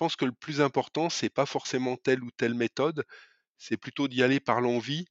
[0.00, 3.04] pense que le plus important, c'est pas forcément telle ou telle méthode,
[3.58, 5.04] c'est plutôt d'y aller par l'envie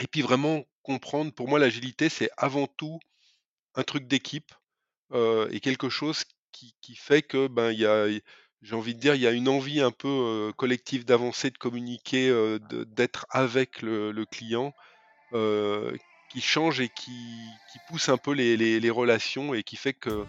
[0.00, 1.32] et puis vraiment comprendre.
[1.32, 2.98] Pour moi, l'agilité, c'est avant tout
[3.76, 4.52] un truc d'équipe
[5.14, 8.08] et quelque chose qui, fait que ben il y a,
[8.62, 12.58] j'ai envie de dire, il y a une envie un peu collective d'avancer, de communiquer,
[12.88, 14.72] d'être avec le, le client,
[16.32, 17.20] qui change et qui,
[17.88, 20.24] pousse un peu les, relations et qui fait que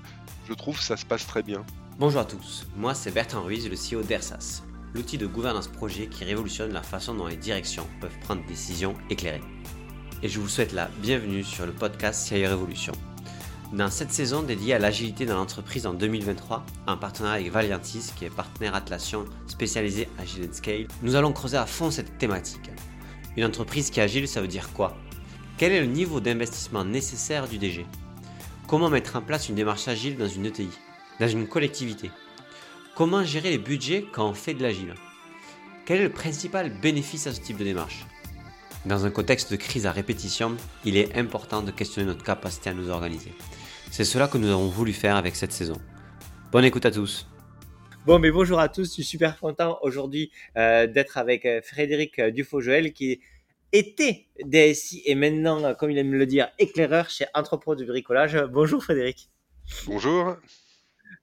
[0.50, 1.66] je trouve ça se passe très bien.
[1.98, 4.64] Bonjour à tous, moi c'est Bertrand Ruiz, le CEO d'ERSAS,
[4.94, 8.96] l'outil de gouvernance projet qui révolutionne la façon dont les directions peuvent prendre des décisions
[9.10, 9.44] éclairées.
[10.22, 12.94] Et je vous souhaite la bienvenue sur le podcast CIO Révolution.
[13.72, 18.26] Dans cette saison dédiée à l'agilité dans l'entreprise en 2023, en partenariat avec Valiantis, qui
[18.26, 22.72] est partenaire Atlassian spécialisé Agile and Scale, nous allons creuser à fond cette thématique.
[23.36, 24.96] Une entreprise qui agile, ça veut dire quoi?
[25.58, 27.86] Quel est le niveau d'investissement nécessaire du DG
[28.68, 30.70] Comment mettre en place une démarche agile dans une ETI
[31.20, 32.10] Dans une collectivité?
[32.96, 34.96] Comment gérer les budgets quand on fait de l'agile?
[35.86, 38.08] Quel est le principal bénéfice à ce type de démarche?
[38.88, 42.74] Dans un contexte de crise à répétition, il est important de questionner notre capacité à
[42.74, 43.32] nous organiser.
[43.92, 45.80] C'est cela que nous avons voulu faire avec cette saison.
[46.52, 47.28] Bonne écoute à tous.
[48.06, 48.88] Bon, mais bonjour à tous.
[48.88, 53.22] Je suis super content aujourd'hui euh, d'être avec euh, Frédéric euh, Dufaux-Joël qui
[53.74, 58.42] était DSI et maintenant, euh, comme il aime le dire, éclaireur chez Entrepôt du bricolage.
[58.52, 59.30] Bonjour Frédéric.
[59.88, 60.38] Bonjour.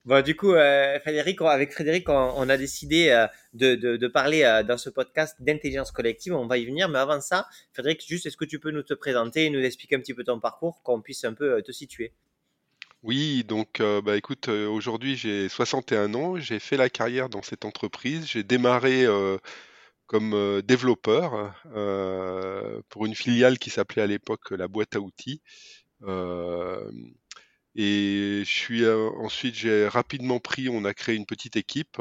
[0.03, 4.07] Bon, du coup, euh, Frédéric, avec Frédéric, on, on a décidé euh, de, de, de
[4.07, 6.33] parler euh, dans ce podcast d'intelligence collective.
[6.33, 8.95] On va y venir, mais avant ça, Frédéric, juste est-ce que tu peux nous te
[8.95, 12.13] présenter et nous expliquer un petit peu ton parcours, qu'on puisse un peu te situer?
[13.03, 18.27] Oui, donc bah, écoute, aujourd'hui j'ai 61 ans, j'ai fait la carrière dans cette entreprise,
[18.27, 19.07] j'ai démarré
[20.11, 25.41] comme euh, développeur euh, pour une filiale qui s'appelait à l'époque la boîte à outils.
[26.03, 26.91] Euh,
[27.75, 31.97] et je suis ensuite j'ai rapidement pris, on a créé une petite équipe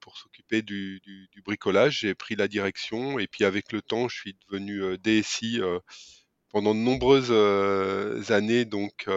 [0.00, 2.00] pour s'occuper du, du- bricolage.
[2.00, 5.60] J'ai pris la direction et puis avec le temps, je suis devenu DSI
[6.50, 7.32] pendant de nombreuses
[8.30, 9.08] années, donc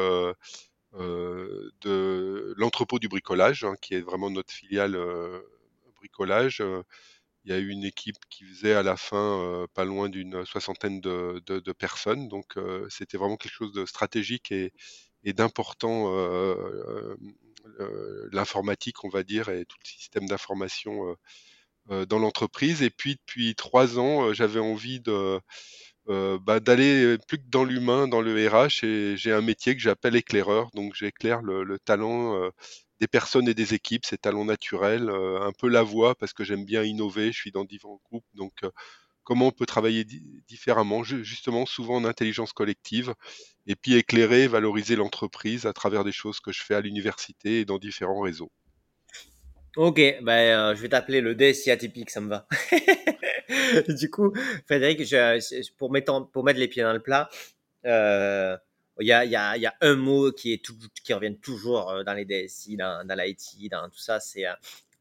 [0.93, 4.97] de l'entrepôt du bricolage, hein, qui est vraiment notre filiale
[5.97, 6.61] bricolage.
[7.45, 10.45] Il y a eu une équipe qui faisait à la fin euh, pas loin d'une
[10.45, 14.73] soixantaine de, personnes, donc euh, c'était vraiment quelque chose de stratégique et,
[15.23, 16.13] d'important.
[16.15, 17.15] euh,
[18.31, 21.15] l'informatique, on va dire, et tout le système d'information
[21.89, 22.83] dans l'entreprise.
[22.83, 25.01] Et puis depuis trois ans, j'avais envie
[26.07, 30.15] bah, d'aller plus que dans l'humain, dans le RH, et j'ai un métier que j'appelle
[30.15, 30.69] éclaireur.
[30.75, 32.51] Donc j'éclaire le, le talent
[32.99, 36.43] des personnes et des équipes, ces talents naturels, euh, un peu la voix parce que
[36.43, 37.31] j'aime bien innover.
[37.31, 38.69] Je suis dans différents groupes, donc euh,
[39.23, 43.13] comment on peut travailler di- différemment, ju- justement souvent en intelligence collective,
[43.67, 47.65] et puis éclairer, valoriser l'entreprise à travers des choses que je fais à l'université et
[47.65, 48.51] dans différents réseaux.
[49.75, 52.47] Ok, euh, je vais t'appeler le DSI atypique, ça me va.
[53.89, 54.33] du coup,
[54.67, 55.03] Frédéric,
[55.77, 57.29] pour, mettre, pour mettre les pieds dans le plat,
[59.01, 62.77] il y, a, un mot qui, est tout, qui revient toujours euh, dans les DSI,
[62.77, 64.53] dans, l'IT, dans tout ça, c'est euh,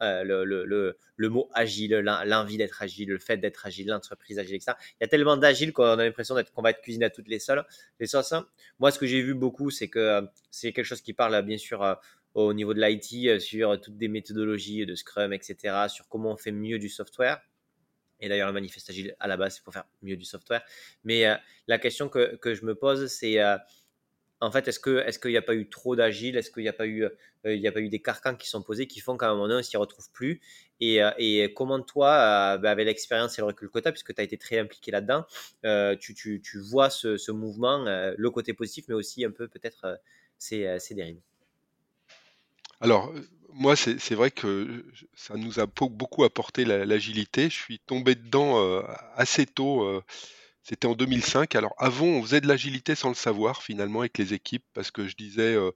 [0.02, 4.72] euh, le, mot agile, l'en- l'envie d'être agile, le fait d'être agile, l'entreprise agile, etc.
[5.00, 7.38] Il y a tellement d'agile qu'on a l'impression qu'on va être cuisiné à toutes les
[7.38, 7.64] sols,
[8.00, 8.34] les sauces.
[8.80, 11.96] Moi, ce que j'ai vu beaucoup, c'est que c'est quelque chose qui parle, bien sûr,
[12.34, 16.52] au niveau de l'IT, sur toutes des méthodologies de Scrum, etc., sur comment on fait
[16.52, 17.40] mieux du software.
[18.20, 20.64] Et d'ailleurs, le manifeste agile, à la base, c'est pour faire mieux du software.
[21.04, 21.24] Mais
[21.68, 23.38] la question que, je me pose, c'est
[24.40, 26.36] en fait, est-ce que est-ce qu'il n'y a pas eu trop d'agile?
[26.36, 28.86] Est-ce qu'il n'y a pas eu euh, a pas eu des carcans qui sont posés
[28.86, 30.40] qui font qu'à un moment donné, on s'y retrouve plus?
[30.80, 34.14] Et, euh, comment toi, euh, bah, avec l'expérience et le recul que tu as, puisque
[34.14, 35.24] tu as été très impliqué là-dedans,
[35.98, 37.84] tu, vois ce, mouvement,
[38.16, 39.98] le côté positif, mais aussi un peu peut-être
[40.38, 41.20] ces, dérives?
[42.80, 43.14] Alors,
[43.52, 44.84] moi, c'est vrai que
[45.14, 47.44] ça nous a beaucoup apporté la- l'agilité.
[47.44, 48.82] Je suis tombé dedans
[49.14, 50.02] assez tôt.
[50.64, 51.54] Euh, c'était en 2005.
[51.56, 55.06] Alors, avant, on faisait de l'agilité sans le savoir, finalement, avec les équipes, parce que
[55.08, 55.70] je disais, euh,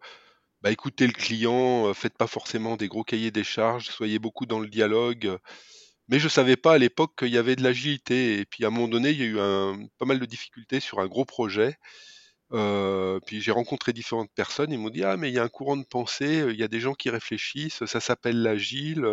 [0.63, 4.47] bah, écoutez le client, euh, faites pas forcément des gros cahiers des charges, soyez beaucoup
[4.47, 5.27] dans le dialogue.
[5.29, 5.39] euh,
[6.09, 8.39] Mais je savais pas à l'époque qu'il y avait de l'agilité.
[8.41, 11.01] Et puis, à un moment donné, il y a eu pas mal de difficultés sur
[11.01, 11.77] un gros projet.
[12.53, 15.49] Euh, puis j'ai rencontré différentes personnes, ils m'ont dit: «Ah mais il y a un
[15.49, 19.07] courant de pensée, heu, il y a des gens qui réfléchissent, ça s'appelle l'agile»,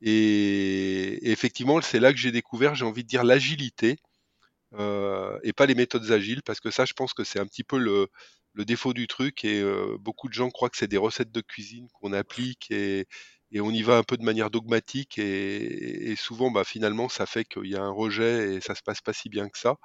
[0.00, 3.96] et effectivement, c'est là que j'ai découvert, j'ai envie de dire l'agilité,
[4.78, 7.64] heu et pas les méthodes agiles parce que ça, je pense que c'est un petit
[7.64, 8.08] peu le
[8.54, 11.40] le défaut du truc et heu, beaucoup de gens croient que c'est des recettes de
[11.40, 13.06] cuisine qu'on applique et
[13.52, 17.26] et on y va un peu de manière dogmatique et et souvent, bah, finalement, ça
[17.26, 19.76] fait qu'il y a un rejet et ça se passe pas si bien que ça.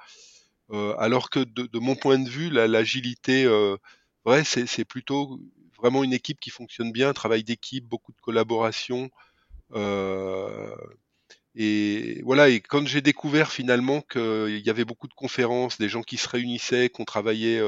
[0.72, 3.78] Heu, alors que de de mon point de vue, la l'agilité, heu,
[4.26, 5.40] ouais, c'est plutôt
[5.78, 9.10] vraiment une équipe qui fonctionne bien, travail d'équipe, beaucoup de collaboration.
[11.62, 16.04] Et voilà, et quand j'ai découvert finalement qu'il y avait beaucoup de conférences, des gens
[16.04, 17.62] qui se réunissaient, qu'on travaillait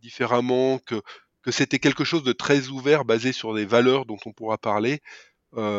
[0.00, 1.00] différemment, que,
[1.42, 5.00] que c'était quelque chose de très ouvert, basé sur des valeurs dont on pourra parler,
[5.52, 5.70] voilà,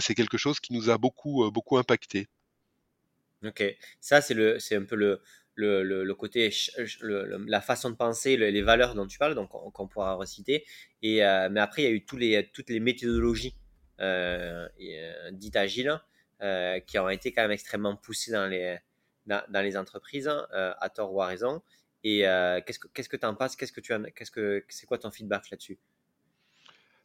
[0.00, 2.28] c'est quelque chose qui nous a beaucoup, beaucoup impacté.
[3.44, 3.64] Ok,
[4.00, 5.20] ça c'est le, c'est un peu le,
[5.54, 6.50] le, le, côté,
[7.46, 10.64] la façon de penser, les valeurs dont tu parles, donc qu'on pourra reciter.
[11.02, 13.54] Et euh, mais après, il y a eu tous les, toutes les méthodologies
[14.00, 16.00] euh, euh dites agiles
[16.42, 18.78] euh, qui ont été quand même extrêmement poussées dans les,
[19.26, 21.62] dans, les entreprises, à tort ou à raison.
[22.02, 22.20] Et
[22.66, 23.56] qu'est-ce que qu'est-ce que tu en penses?
[23.56, 25.78] Qu'est-ce que tu qu'est-ce que c'est quoi ton feedback là-dessus?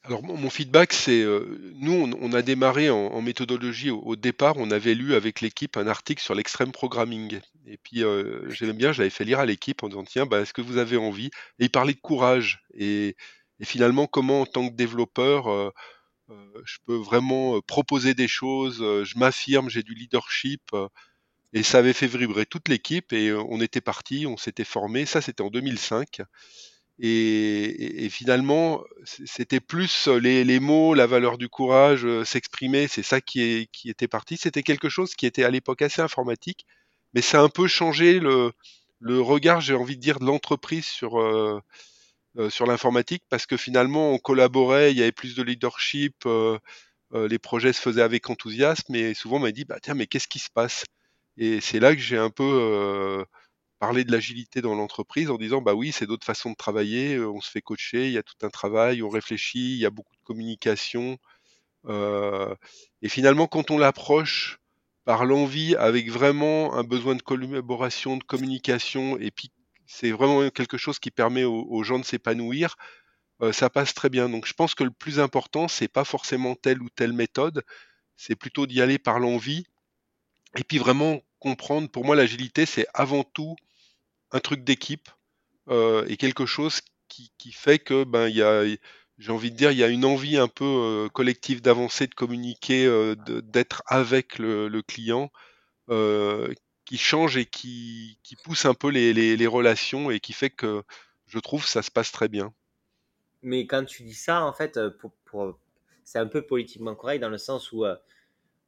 [0.03, 1.25] Alors mon, feedback, c'est
[1.73, 4.55] nous, on, a démarré en, méthodologie au, départ.
[4.57, 7.39] On avait lu avec l'équipe un article sur l'extrême programming.
[7.65, 10.41] Et puis euh, j'aime bien, je l'avais fait lire à l'équipe en disant tiens, bah,
[10.41, 11.31] est-ce que vous avez envie?
[11.59, 13.15] Et il parlait de courage et,
[13.63, 15.73] finalement comment en tant que développeur
[16.65, 18.77] je peux vraiment proposer des choses.
[18.79, 20.61] je m'affirme, j'ai du leadership.
[21.53, 25.05] et ça avait fait vibrer toute l'équipe et on était parti, on s'était formé.
[25.05, 26.21] Ça, c'était en 2005.
[26.99, 33.41] Et, finalement, c'était plus les, mots, la valeur du courage, euh, s'exprimer, c'est ça qui,
[33.41, 34.37] est, qui était parti.
[34.37, 36.65] C'était quelque chose qui était à l'époque assez informatique,
[37.13, 38.51] mais ça a un peu changé le,
[38.99, 41.61] le regard, j'ai envie de dire, de l'entreprise sur, euh, euh,
[42.49, 46.15] sur l'informatique, parce que finalement, on collaborait, il y avait plus de leadership,
[47.13, 50.27] les projets se faisaient avec enthousiasme, et souvent on m'a dit, bah tiens, mais qu'est-ce
[50.27, 50.83] qui se passe?
[51.37, 53.25] Et c'est là que j'ai un peu
[53.79, 57.41] parler de l'agilité dans l'entreprise en disant bah oui, c'est d'autres façons de travailler, on
[57.41, 60.15] se fait coacher, il y a tout un travail, on réfléchit, il y a beaucoup
[60.15, 61.17] de communication.
[61.89, 64.59] et finalement, quand on l'approche
[65.05, 69.51] par l'envie, avec vraiment un besoin de collaboration, de communication, et puis
[69.87, 72.75] c'est vraiment quelque chose qui permet aux, gens de s'épanouir,
[73.51, 74.29] ça passe très bien.
[74.29, 77.63] Donc je pense que le plus important, c'est pas forcément telle ou telle méthode,
[78.17, 79.65] c'est plutôt d'y aller par l'envie,
[80.55, 83.55] et puis vraiment comprendre, pour moi l'agilité, c'est avant tout
[84.31, 85.09] un truc d'équipe
[85.69, 88.63] euh, et quelque chose qui, fait que ben il y a
[89.17, 92.13] j'ai envie de dire il y a une envie un peu euh, collective d'avancer, de
[92.13, 95.31] communiquer, euh, d'être avec le, client
[96.85, 100.83] qui change et qui, pousse un peu les, relations et qui fait que
[101.27, 102.53] je trouve ça se passe très bien.
[103.41, 104.79] Mais quand tu dis ça, en fait,
[105.25, 105.59] pour,
[106.03, 107.85] c'est un peu politiquement correct dans le sens où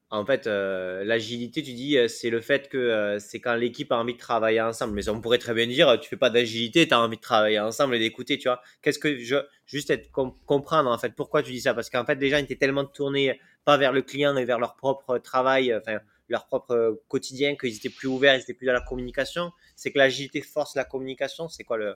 [0.10, 3.92] en fait, euh, l'agilité, tu dis, euh, c'est le fait que euh, c'est quand l'équipe
[3.92, 4.94] a envie de travailler ensemble.
[4.94, 7.60] Mais on pourrait très bien dire, tu fais pas d'agilité, tu as envie de travailler
[7.60, 8.62] ensemble et d'écouter, tu vois.
[8.82, 9.36] Qu'est-ce que je,
[9.66, 9.94] juste
[10.46, 11.74] comprendre, en fait, pourquoi tu dis ça?
[11.74, 14.78] Parce qu'en fait, les gens étaient tellement tournés, pas vers le client, mais vers leur
[14.78, 18.82] propre travail, enfin, leur propre quotidien, qu'ils étaient plus ouverts, ils étaient plus dans la
[18.82, 19.52] communication.
[19.76, 21.48] C'est que l'agilité force la communication.
[21.50, 21.96] C'est quoi le,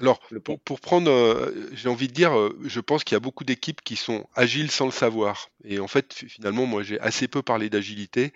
[0.00, 0.20] alors,
[0.64, 3.82] pour, prendre, euh, j'ai envie de dire, euh, je pense qu'il y a beaucoup d'équipes
[3.82, 5.50] qui sont agiles sans le savoir.
[5.64, 8.32] Et en fait, finalement, moi, j'ai assez peu parlé d'agilité,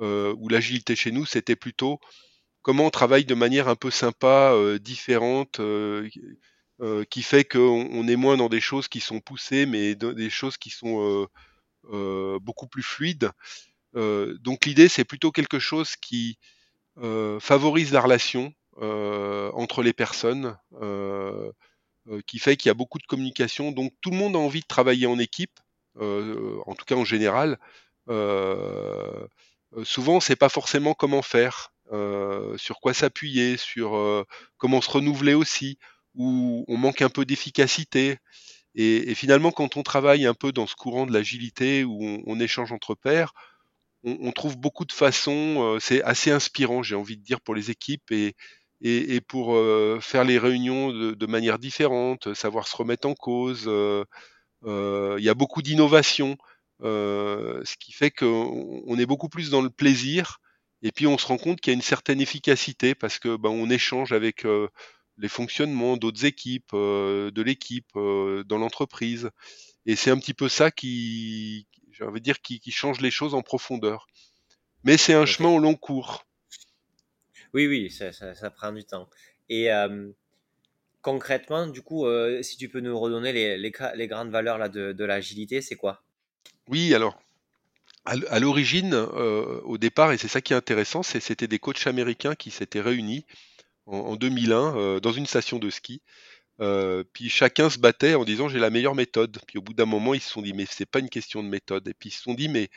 [0.00, 1.98] euh, où l'agilité chez nous, c'était plutôt
[2.62, 5.60] comment on travaille de manière un peu sympa, différente,
[7.10, 10.58] qui fait qu'on est moins dans des choses qui sont poussées, mais dans des choses
[10.58, 11.26] qui sont
[11.84, 13.30] beaucoup plus fluides.
[13.94, 16.38] Donc l'idée, c'est plutôt quelque chose qui
[17.40, 21.50] favorise la relation, euh, entre les personnes, euh,
[22.08, 23.72] euh, qui fait qu'il y a beaucoup de communication.
[23.72, 25.58] Donc tout le monde a envie de travailler en équipe,
[25.96, 27.58] en tout cas en général.
[29.82, 31.72] souvent, sait pas forcément comment faire,
[32.56, 34.24] sur quoi s'appuyer, sur
[34.58, 35.78] comment se renouveler aussi,
[36.14, 38.18] où on manque un peu d'efficacité.
[38.76, 42.70] Et, finalement, quand on travaille un peu dans ce courant de l'agilité, où on, échange
[42.70, 43.32] entre pairs,
[44.04, 48.10] on, trouve beaucoup de façons, c'est assez inspirant, j'ai envie de dire, pour les équipes,
[48.80, 53.64] et, pour euh, faire les réunions de, manière différente, savoir se remettre en cause.
[53.66, 54.04] Euh,
[54.64, 56.36] euh, il y a beaucoup d'innovation,
[56.82, 60.38] ce qui fait qu'on est beaucoup plus dans le plaisir.
[60.82, 63.50] Et puis on se rend compte qu'il y a une certaine efficacité parce que ben,
[63.50, 64.46] on échange avec
[65.16, 69.30] les fonctionnements d'autres équipes, de l'équipe, dans l'entreprise.
[69.86, 71.66] Et c'est un petit peu ça qui,
[71.98, 74.06] j'ai envie de dire, qui, qui, change les choses en profondeur.
[74.84, 76.24] Mais c'est un chemin au long cours.
[77.54, 79.08] Oui, oui, ça, ça, prend du temps.
[79.48, 79.68] Et
[81.02, 82.06] concrètement, du coup,
[82.42, 86.02] si tu peux nous redonner les, les, grandes valeurs là, de, de l'agilité, c'est quoi?
[86.68, 87.18] Oui, alors,
[88.04, 92.50] à l'origine, au départ, et c'est ça qui est intéressant, c'était des coachs américains qui
[92.50, 93.26] s'étaient réunis
[93.86, 96.02] en, 2001 dans une station de ski.
[97.12, 99.38] Puis chacun se battait en disant j'ai la meilleure méthode.
[99.46, 101.48] Puis au bout d'un moment, ils se sont dit mais c'est pas une question de
[101.48, 101.86] méthode.
[101.88, 102.68] Et puis ils se sont dit mais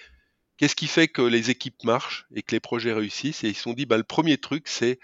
[0.61, 3.43] Qu'est-ce qui fait que les équipes marchent et que les projets réussissent?
[3.43, 4.99] Et ils se sont dit, bah, le premier truc, c'est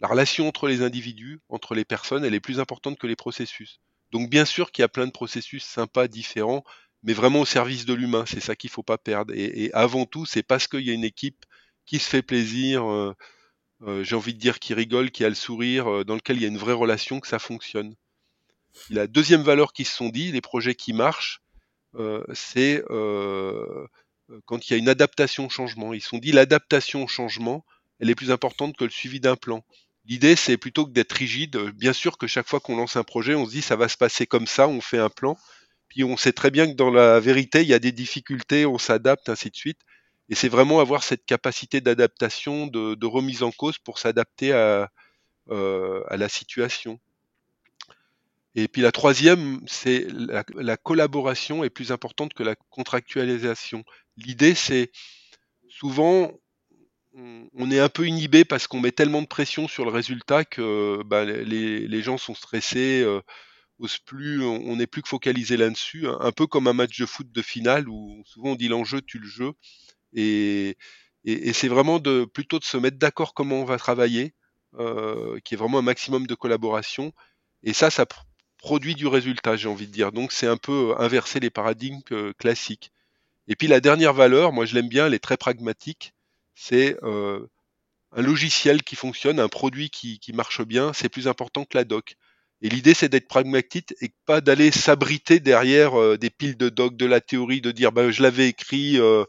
[0.00, 3.78] la relation entre les individus, entre les personnes, elle est plus importante que les processus.
[4.10, 6.64] Donc bien sûr qu'il y a plein de processus sympas, différents,
[7.02, 8.24] mais vraiment au service de l'humain.
[8.26, 9.34] C'est ça qu'il faut pas perdre.
[9.36, 11.44] Et, avant tout, c'est parce qu'il y a une équipe
[11.84, 13.14] qui se fait plaisir, euh,
[13.82, 16.42] euh, j'ai envie de dire qui rigole, qui a le sourire, euh, dans lequel il
[16.42, 17.94] y a une vraie relation, que ça fonctionne.
[18.90, 21.40] La deuxième valeur qui se sont dit, les projets qui marchent,
[22.32, 22.82] c'est
[24.46, 25.92] quand il y a une adaptation au changement.
[25.92, 27.64] Ils se sont dit l'adaptation au changement,
[28.00, 29.64] elle est plus importante que le suivi d'un plan.
[30.04, 31.56] L'idée, c'est plutôt que d'être rigide.
[31.74, 33.96] Bien sûr que chaque fois qu'on lance un projet, on se dit ça va se
[33.96, 35.38] passer comme ça, on fait un plan.
[35.88, 38.78] Puis on sait très bien que dans la vérité, il y a des difficultés, on
[38.78, 39.80] s'adapte, ainsi de suite.
[40.28, 44.90] Et c'est vraiment avoir cette capacité d'adaptation, de, remise en cause pour s'adapter à,
[45.50, 46.98] euh, à, la situation.
[48.54, 53.82] Et puis la troisième, c'est la, la, collaboration est plus importante que la contractualisation.
[54.16, 54.90] L'idée, c'est
[55.68, 56.32] souvent
[57.14, 61.02] on est un peu inhibé parce qu'on met tellement de pression sur le résultat que
[61.04, 63.20] bah, les, gens sont stressés, euh,
[64.06, 67.42] plus, on n'est plus que focalisé là-dessus, un peu comme un match de foot de
[67.42, 69.52] finale où souvent on dit l'enjeu tue le jeu,
[70.14, 70.76] et,
[71.52, 74.34] c'est vraiment de plutôt de se mettre d'accord comment on va travailler,
[74.78, 77.12] euh, qui est vraiment un maximum de collaboration,
[77.62, 78.06] et ça, ça
[78.62, 80.12] produit du résultat, j'ai envie de dire.
[80.12, 82.92] Donc c'est un peu inverser les paradigmes euh, classiques.
[83.48, 86.14] Et puis la dernière valeur, moi je l'aime bien, elle est très pragmatique
[86.54, 87.46] c'est euh,
[88.12, 92.16] un logiciel qui fonctionne, un produit qui, marche bien, c'est plus important que la doc.
[92.60, 96.96] Et l'idée, c'est d'être pragmatique et pas d'aller s'abriter derrière euh, des piles de doc,
[96.96, 99.24] de la théorie, de dire ben, je l'avais écrit euh,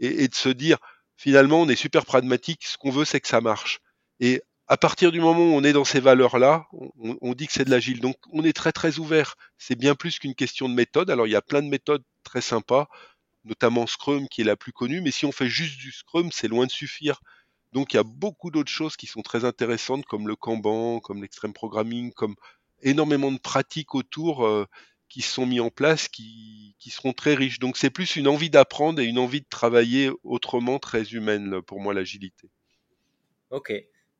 [0.00, 0.78] et, de se dire
[1.16, 3.80] finalement on est super pragmatique, ce qu'on veut c'est que ça marche.
[4.18, 6.66] Et à partir du moment où on est dans ces valeurs-là,
[7.20, 8.00] on, dit que c'est de l'agile.
[8.00, 9.36] Donc on est très très ouvert.
[9.58, 11.10] C'est bien plus qu'une question de méthode.
[11.10, 12.88] Alors il y a plein de méthodes très sympas
[13.44, 16.48] notamment Scrum qui est la plus connue, mais si on fait juste du Scrum, c'est
[16.48, 17.20] loin de suffire.
[17.72, 21.22] Donc il y a beaucoup d'autres choses qui sont très intéressantes, comme le Kanban, comme
[21.22, 22.36] l'extreme programming, comme
[22.82, 24.66] énormément de pratiques autour euh,
[25.08, 27.58] qui sont mis en place, qui, qui seront très riches.
[27.58, 31.80] Donc c'est plus une envie d'apprendre et une envie de travailler autrement, très humaine pour
[31.80, 32.50] moi l'agilité.
[33.50, 33.72] Ok,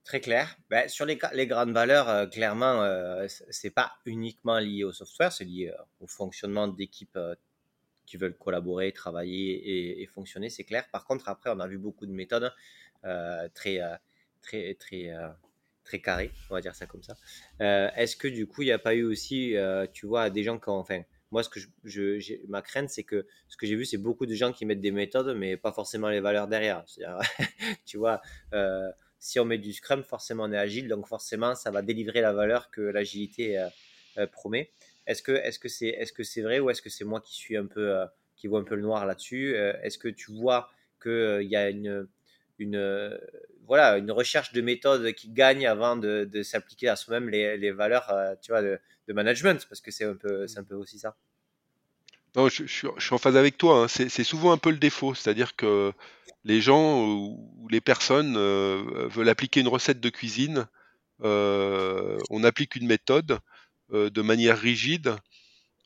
[0.05, 0.57] très clair.
[0.71, 1.17] Ben, sur les,
[1.47, 6.69] grandes valeurs, euh, clairement, euh, c'est pas uniquement lié au software, c'est lié au fonctionnement
[6.69, 7.19] d'équipes
[8.07, 10.87] qui veulent collaborer, travailler et, fonctionner, c'est clair.
[10.93, 12.53] Par contre, après, on a vu beaucoup de méthodes
[13.05, 13.97] euh, très, euh,
[14.43, 15.29] très, très, euh,
[15.85, 17.17] très carrées, on va dire ça comme ça.
[17.97, 19.55] Est-ce que du coup, il n'y a pas eu aussi,
[19.93, 23.27] tu vois, des gens qui ont, enfin, moi, ce que je, ma crainte, c'est que
[23.49, 26.11] ce que j'ai vu, c'est beaucoup de gens qui mettent des méthodes, mais pas forcément
[26.11, 26.85] les valeurs derrière.
[27.87, 28.21] tu vois,
[29.23, 32.33] si on met du Scrum, forcément on est agile, donc forcément ça va délivrer la
[32.33, 33.65] valeur que l'agilité
[34.33, 34.71] promet.
[35.07, 37.57] Est-ce que est-ce que c'est est-ce que vrai ou est-ce que c'est moi qui suis
[37.57, 40.71] un peu euh, qui vois un peu le noir là-dessus euh, Est-ce que tu vois
[41.03, 42.07] qu'il euh, il y a une
[42.59, 43.19] une
[43.67, 48.13] voilà une recherche de méthode qui gagne avant de, s'appliquer à soi-même les, les, valeurs
[48.41, 49.67] tu vois de, management?
[49.69, 51.17] Parce que c'est un peu un peu aussi ça.
[52.37, 53.85] Non, je, je, suis en phase avec toi.
[53.85, 53.89] Hein.
[53.89, 55.93] C'est souvent un peu le défaut, c'est-à-dire que
[56.45, 60.67] les gens ou les personnes veulent appliquer une recette de cuisine.
[61.21, 63.41] on applique une méthode
[63.93, 65.17] euh, de manière rigide,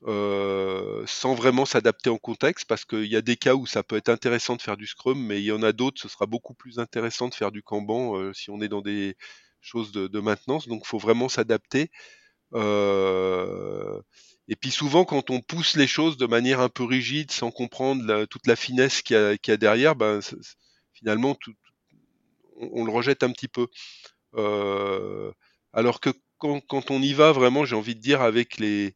[0.05, 3.97] euh, sans vraiment s'adapter au contexte, parce qu'il y a des cas où ça peut
[3.97, 6.55] être intéressant de faire du Scrum, mais il y en a d'autres, ce sera beaucoup
[6.55, 9.17] plus intéressant de faire du Kanban euh, si on est dans des
[9.61, 10.69] choses de, maintenance.
[10.69, 11.91] Donc, il faut vraiment s'adapter.
[14.49, 18.25] Et puis souvent, quand on pousse les choses de manière un peu rigide, sans comprendre
[18.26, 20.21] toute la finesse qu'il y, a derrière, ben,
[20.93, 21.37] finalement,
[22.57, 23.67] on, le rejette un petit peu.
[25.73, 28.95] alors que quand, on y va vraiment, j'ai envie de dire, avec les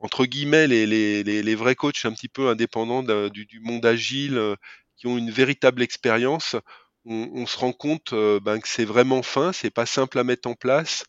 [0.00, 4.54] entre guillemets les, vrais coachs un petit peu indépendants du, monde agile, euh,
[4.96, 6.56] qui ont une véritable expérience,
[7.04, 10.48] on, se rend compte euh, ben, que c'est vraiment fin, c'est pas simple à mettre
[10.48, 11.04] en place.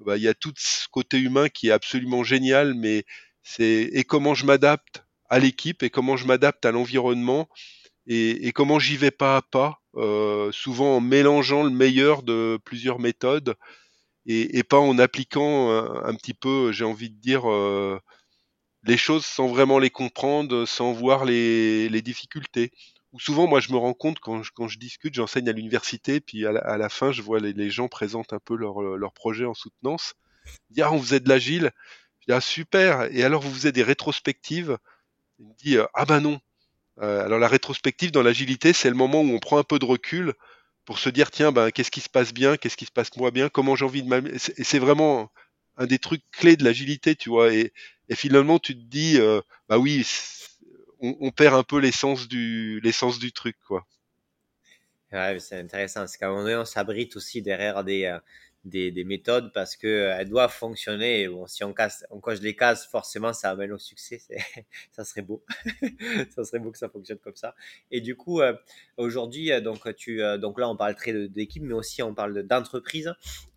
[0.00, 3.04] Ben, il y a tout ce côté humain qui est absolument génial, mais
[3.42, 7.48] c'est et comment je m'adapte à l'équipe et comment je m'adapte à l'environnement
[8.06, 12.58] et, et, comment j'y vais pas à pas, euh, souvent en mélangeant le meilleur de
[12.64, 13.56] plusieurs méthodes
[14.26, 17.98] et, pas en appliquant un, petit peu, j'ai envie de dire, euh,
[18.84, 22.70] les choses sans vraiment les comprendre, sans voir les, difficultés.
[23.14, 26.20] Ou souvent, moi, je me rends compte quand je, quand je discute, j'enseigne à l'université,
[26.20, 29.54] puis à la, fin, je vois les, gens présentent un peu leur, leur projet en
[29.54, 30.14] soutenance.
[30.70, 31.70] Dire, ah, on faisait de l'agile.
[32.20, 33.04] Je dis, ah, super.
[33.12, 34.78] Et alors, vous faisiez des rétrospectives?
[35.38, 36.40] Il me dit, ah ben non.
[37.02, 39.84] Euh, alors, la rétrospective dans l'agilité, c'est le moment où on prend un peu de
[39.84, 40.34] recul
[40.84, 43.30] pour se dire tiens ben qu'est-ce qui se passe bien, qu'est-ce qui se passe moins
[43.30, 44.40] bien, comment j'ai envie de m'améliorer.
[44.56, 45.30] Et c'est vraiment
[45.76, 47.52] un des trucs clés de l'agilité, tu vois.
[47.52, 47.72] Et,
[48.12, 50.06] finalement tu te dis euh, bah oui,
[51.20, 53.86] on, perd un peu l'essence du l'essence du truc, quoi.
[55.12, 56.06] Ouais, c'est intéressant.
[56.06, 58.18] C'est qu'à un moment donné, on s'abrite aussi derrière des, euh,
[58.64, 61.28] des, des méthodes parce que euh, elles doivent fonctionner.
[61.28, 64.20] bon, si on casse, on coche les cases, forcément, ça amène au succès.
[64.92, 65.44] ça serait beau.
[66.34, 67.54] ça serait beau que ça fonctionne comme ça.
[67.92, 68.54] Et du coup, euh,
[68.96, 73.12] aujourd'hui, donc tu, donc là, on parle très d'équipe, mais aussi on parle d'entreprise.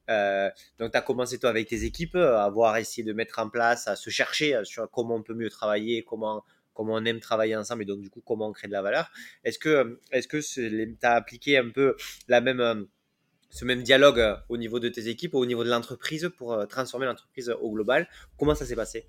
[0.08, 3.88] Donc, tu as commencé toi avec tes équipes à avoir essayé de mettre en place,
[3.88, 6.44] à se chercher sur comment on peut mieux travailler, comment
[6.78, 9.10] comment on aime travailler ensemble et donc du coup comment on crée de la valeur.
[9.44, 11.96] Est-ce que est-ce que tu as appliqué un peu
[12.28, 12.88] la même
[13.50, 16.66] ce même dialogue euh, au niveau de tes équipes, au niveau de l'entreprise pour euh,
[16.66, 18.08] transformer l'entreprise au global?
[18.38, 19.08] Comment ça s'est passé?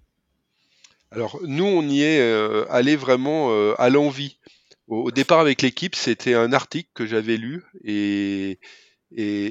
[1.11, 4.39] Alors nous, on y est euh, allé vraiment à l'envie.
[4.87, 8.59] Au, départ avec l'équipe, c'était un article que j'avais lu et,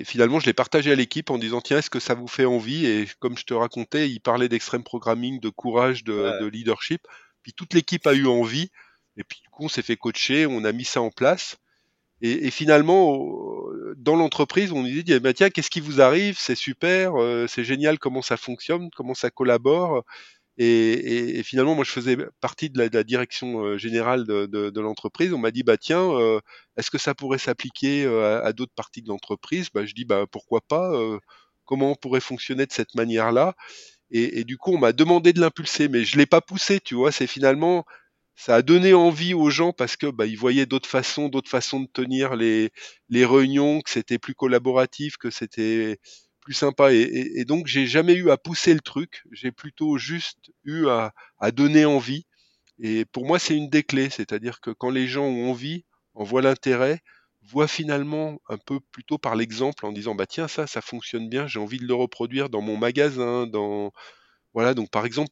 [0.05, 2.85] finalement je l'ai partagé à l'équipe en disant tiens, est-ce que ça vous fait envie?
[2.85, 7.01] Et comme je te racontais, il parlait d'extrême programming, de courage, de, de leadership.
[7.47, 8.71] Puis toute l'équipe a eu envie.
[9.15, 11.55] Et puis du coup, on s'est fait coacher, on a mis ça en place.
[12.21, 13.17] Et, et finalement,
[13.95, 16.37] dans l'entreprise, on nous dit bah, tiens, qu'est-ce qui vous arrive?
[16.37, 20.03] C'est super, euh, c'est génial comment ça fonctionne, comment ça collabore?
[20.57, 24.47] Et, et, finalement, moi, je faisais partie de la, de la direction euh, générale de,
[24.47, 25.33] de, de l'entreprise.
[25.33, 26.41] On m'a dit bah tiens, euh,
[26.77, 29.69] est-ce que ça pourrait s'appliquer à, à d'autres parties de l'entreprise?
[29.73, 30.91] Bah, Je dis bah pourquoi pas
[31.65, 33.55] Comment on pourrait fonctionner de cette manière-là?
[34.11, 36.79] Et, du coup, on m'a demandé de l'impulser, mais je l'ai pas poussé.
[36.79, 37.85] Tu vois, c'est finalement
[38.35, 41.79] ça a donné envie aux gens parce que bah, ils voyaient d'autres façons, d'autres façons
[41.81, 42.71] de tenir les,
[43.09, 45.97] les réunions, que c'était plus collaboratif, que c'était
[46.41, 46.93] plus sympa.
[46.93, 51.51] Et donc j'ai jamais eu à pousser le truc, j'ai plutôt juste eu à, à
[51.51, 52.25] donner envie.
[52.79, 55.85] Et pour moi c'est une des clés, c'est-à-dire que quand les gens ont envie,
[56.15, 57.01] en voient l'intérêt,
[57.47, 61.47] voient finalement un peu plutôt par l'exemple en disant bah tiens ça ça fonctionne bien,
[61.47, 63.91] j'ai envie de le reproduire dans mon magasin, dans
[64.57, 65.29] voilà, donc par exemple,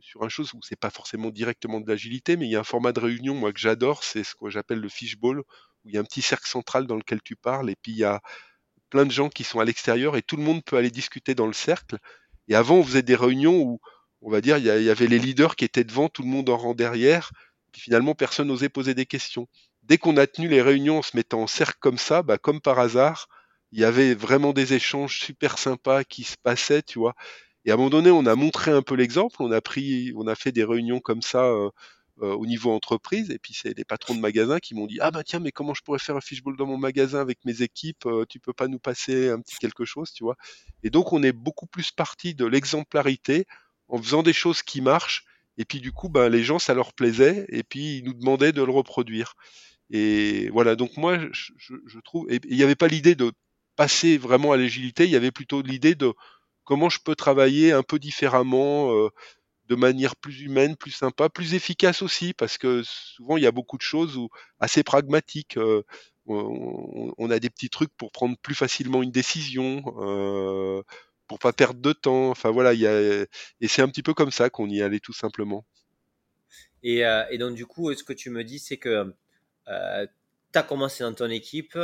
[0.00, 2.64] sur un chose où c'est pas forcément directement de l'agilité, mais il y a un
[2.64, 5.96] format de réunion, moi, que j'adore, c'est ce que j'appelle le fishbowl, où il y
[5.96, 8.20] a un petit cercle central dans lequel tu parles, et puis il y a
[8.90, 11.46] plein de gens qui sont à l'extérieur, et tout le monde peut aller discuter dans
[11.46, 11.96] le cercle.
[12.48, 13.80] Et avant, on faisait des réunions où,
[14.20, 16.58] on va dire, il y, avait les leaders qui étaient devant, tout le monde en
[16.58, 17.32] rang derrière,
[17.72, 19.48] puis finalement, personne n'osait poser des questions.
[19.88, 22.60] Dès qu'on a tenu les réunions en se mettant en cercle comme ça, bah, comme
[22.60, 23.28] par hasard,
[23.72, 27.14] il y avait vraiment des échanges super sympas qui se passaient, tu vois.
[27.64, 30.26] Et à un moment donné, on a montré un peu l'exemple, on a pris, on
[30.26, 31.70] a fait des réunions comme ça euh,
[32.22, 35.10] euh, au niveau entreprise, et puis c'est les patrons de magasins qui m'ont dit ah
[35.10, 38.06] bah tiens mais comment je pourrais faire un fishbowl dans mon magasin avec mes équipes,
[38.06, 40.36] euh, tu peux pas nous passer un petit quelque chose, tu vois?
[40.82, 43.46] Et donc on est beaucoup plus parti de l'exemplarité
[43.88, 45.24] en faisant des choses qui marchent,
[45.58, 48.52] et puis du coup ben les gens ça leur plaisait, et puis ils nous demandaient
[48.52, 49.34] de le reproduire.
[49.90, 51.52] Et voilà, donc moi je,
[51.86, 53.32] je trouve, il n'y avait pas l'idée de
[53.76, 56.12] passer vraiment à l'agilité, il y avait plutôt l'idée de
[56.64, 59.10] comment je peux travailler un peu différemment, euh,
[59.68, 63.52] de manière plus humaine, plus sympa, plus efficace aussi, parce que souvent il y a
[63.52, 64.28] beaucoup de choses où,
[64.60, 65.56] assez pragmatiques.
[65.56, 65.82] Euh,
[66.28, 70.82] on, a des petits trucs pour prendre plus facilement une décision, euh,
[71.28, 72.30] pour pas perdre de temps.
[72.30, 73.24] Enfin voilà, y a,
[73.60, 75.64] et c'est un petit peu comme ça qu'on y allait tout simplement.
[76.82, 79.14] Et, euh, et donc du coup, ce que tu me dis, c'est que
[79.66, 81.78] tu as commencé dans ton équipe,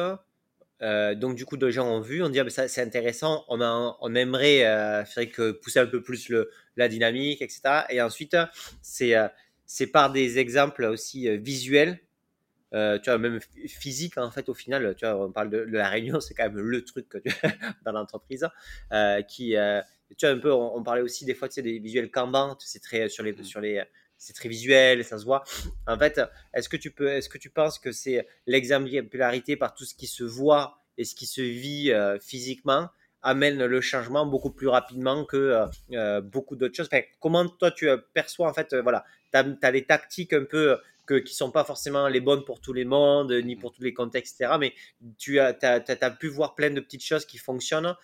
[0.83, 3.61] euh, donc du coup, des gens ont vu, on dit ah, ça c'est intéressant, on,
[3.61, 7.85] a, on aimerait euh, que pousser un peu plus le, la dynamique, etc.
[7.91, 8.37] Et ensuite,
[8.83, 9.29] c'est euh,
[9.65, 12.01] c'est par des exemples aussi euh, visuels,
[12.75, 15.89] euh, tu vois, même physique en fait au final, tu vois, on parle de, la
[15.89, 17.31] réunion, c'est quand même le truc que tu,
[17.85, 18.49] dans l'entreprise,
[19.29, 19.55] qui,
[20.19, 22.83] tu vois, un peu, on, parlait aussi des fois, tu sais, des visuels Kanban, c'est
[22.83, 23.83] très sur les, sur les
[24.23, 25.43] c'est très visuel, ça se voit.
[25.89, 26.21] En fait,
[26.55, 30.07] est-ce que tu peux, est-ce que tu penses que c'est l'exemplarité par tout ce qui
[30.07, 32.89] se voit et ce qui se vit euh, physiquement
[33.23, 36.89] amène le changement beaucoup plus rapidement que euh, euh, beaucoup d'autres choses?
[37.21, 41.35] comment toi tu perçois en fait, voilà, tu as, les tactiques un peu que, qui
[41.35, 44.57] sont pas forcément les bonnes pour tous les mondes, ni pour tous les contextes, etc.
[44.61, 44.73] Mais
[45.19, 47.97] tu as, as, pu voir plein de petites choses qui fonctionnent,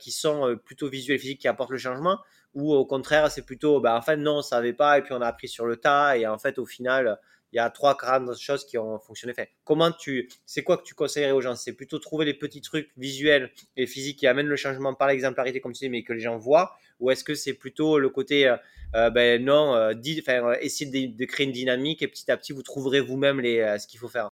[0.00, 2.18] qui sont plutôt visuelles, physiques, qui apportent le changement
[2.56, 5.20] ou au contraire, c'est plutôt, bah, en fait, non, on savait pas, et puis on
[5.20, 7.20] a appris sur le tas, et en fait, au final,
[7.52, 9.34] il y a trois grandes choses qui ont fonctionné.
[9.62, 11.54] Comment tu, c'est quoi que tu conseillerais aux gens?
[11.54, 15.60] C'est plutôt trouver les petits trucs visuels et physiques qui amènent le changement par l'exemplarité,
[15.60, 18.48] comme tu dis, mais que les gens voient, ou est-ce que c'est plutôt le côté,
[18.48, 18.56] euh,
[18.94, 22.62] euh, ben non, euh, enfin, essayer de, créer une dynamique et petit à petit vous
[22.62, 24.30] trouverez vous-même les, ce qu'il faut faire?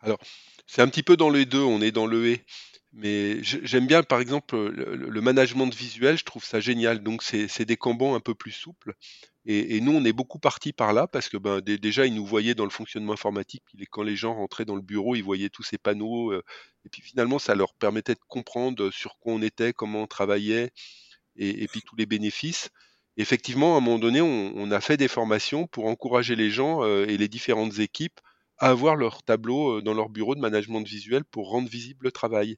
[0.00, 0.18] Alors,
[0.66, 1.62] c'est un petit peu dans les deux.
[1.62, 2.44] On est dans le et.
[2.98, 7.02] Mais j'aime bien, par exemple, le, management visuel, je trouve ça génial.
[7.02, 8.94] Donc, c'est des cambons un peu plus souples.
[9.44, 12.54] Et, nous, on est beaucoup parti par là parce que ben, déjà, ils nous voyaient
[12.54, 13.62] dans le fonctionnement informatique.
[13.90, 16.32] quand les gens rentraient dans le bureau, ils voyaient tous ces panneaux.
[16.32, 16.42] Euh,
[16.86, 20.70] et puis finalement, ça leur permettait de comprendre sur quoi on était, comment on travaillait,
[21.36, 22.70] et, puis tous les bénéfices.
[23.18, 27.04] Effectivement, à un moment donné, on, a fait des formations pour encourager les gens euh,
[27.06, 28.20] et les différentes équipes
[28.58, 32.56] à avoir leur tableau dans leur bureau de management visuel pour rendre visible le travail.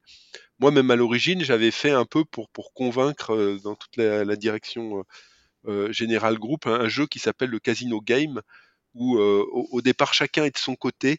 [0.58, 5.04] Moi, même à l'origine, j'avais fait un peu pour, pour convaincre dans toute la, direction
[5.90, 8.40] générale groupe un, jeu qui s'appelle le Casino Game,
[8.94, 11.18] où au, départ chacun est de son côté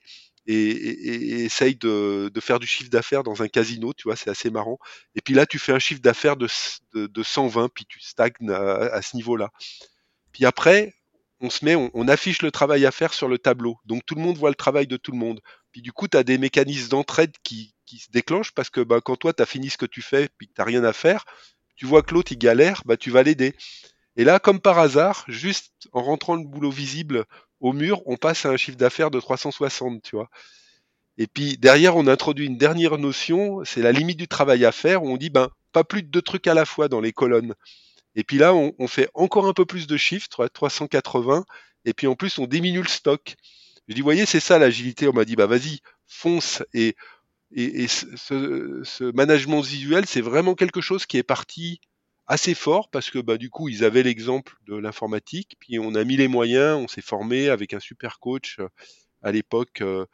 [0.49, 4.79] et, essaye de, faire du chiffre d'affaires dans un casino, tu vois, c'est assez marrant.
[5.15, 6.47] Et puis là, tu fais un chiffre d'affaires de,
[6.93, 9.49] de, 120, puis tu stagnes à, ce niveau-là.
[10.31, 10.93] Puis après,
[11.41, 13.77] on se met, on, affiche le travail à faire sur le tableau.
[13.85, 15.39] Donc tout le monde voit le travail de tout le monde.
[15.71, 19.15] Puis du coup, tu as des mécanismes d'entraide qui, se déclenchent parce que bah, quand
[19.15, 21.25] toi, tu as fini ce que tu fais, puis que tu n'as rien à faire,
[21.75, 23.55] tu vois que l'autre, il galère, bah, tu vas l'aider.
[24.15, 27.25] Et là, comme par hasard, juste en rentrant le boulot visible
[27.61, 30.29] au mur, on passe à un chiffre d'affaires de 360, tu vois.
[31.17, 35.03] Et puis derrière, on introduit une dernière notion, c'est la limite du travail à faire,
[35.03, 37.55] où on dit ben pas plus de deux trucs à la fois dans les colonnes.
[38.15, 41.45] Et puis là, on, fait encore un peu plus de chiffres, 380,
[41.85, 43.35] et puis en plus, on diminue le stock.
[43.87, 45.07] Je dis, voyez, c'est ça l'agilité.
[45.07, 46.63] On m'a dit, bah vas-y, fonce.
[46.73, 46.95] Et,
[47.51, 51.79] et, ce, ce, management visuel, c'est vraiment quelque chose qui est parti
[52.29, 56.03] assez fort parce que bah, du coup, ils avaient l'exemple de l'informatique, puis on a
[56.03, 58.69] mis les moyens, on s'est formé avec un super coach euh,
[59.23, 60.05] à l'époque euh,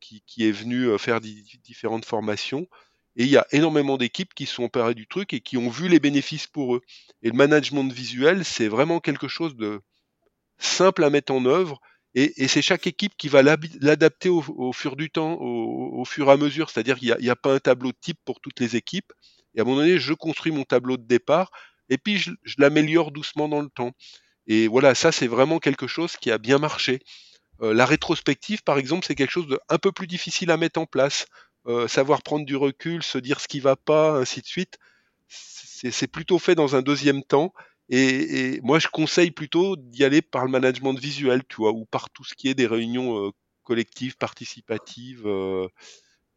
[0.00, 2.66] qui, est venu euh, faire différentes formations.
[3.16, 5.88] Et il y a énormément d'équipes qui sont emparées du truc et qui ont vu
[5.88, 6.82] les bénéfices pour eux.
[7.22, 9.80] Et le management visuel, c'est vraiment quelque chose de
[10.58, 11.80] simple à mettre en œuvre.
[12.14, 16.36] Et, c'est chaque équipe qui va l'adapter au, fur du temps, au, fur et à
[16.36, 16.70] mesure.
[16.70, 19.12] C'est-à-dire qu'il n'y a, pas un tableau type pour toutes les équipes.
[19.54, 21.50] Et à un moment donné, je construis mon tableau de départ
[21.90, 23.92] et puis je, l'améliore doucement dans le temps.
[24.46, 27.00] Et voilà, ça c'est vraiment quelque chose qui a bien marché.
[27.62, 30.80] Euh, la rétrospective, par exemple, c'est quelque chose de un peu plus difficile à mettre
[30.80, 31.26] en place.
[31.66, 34.78] Euh, savoir prendre du recul, se dire ce qui va pas, ainsi de suite.
[35.28, 37.52] C'est plutôt fait dans un deuxième temps.
[37.88, 42.10] Et, moi, je conseille plutôt d'y aller par le management visuel, tu vois, ou par
[42.10, 43.30] tout ce qui est des réunions euh,
[43.64, 45.26] collectives, participatives.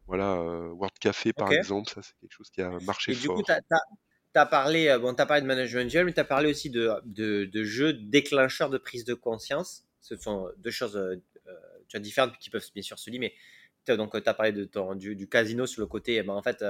[0.06, 3.36] Voilà, euh, Word Café par exemple, ça c'est quelque chose qui a marché et fort.
[3.36, 6.50] Du coup, tu as, parlé, bon, as parlé de management visuel, mais tu as parlé
[6.50, 9.84] aussi de, de, de, jeux déclencheurs de prise de conscience.
[10.00, 11.22] Ce sont deux choses euh,
[11.88, 13.34] tu différentes qui peuvent bien sûr se lier, mais
[13.92, 16.22] donc tu as parlé du, casino sur le côté.
[16.22, 16.64] Ben, en fait,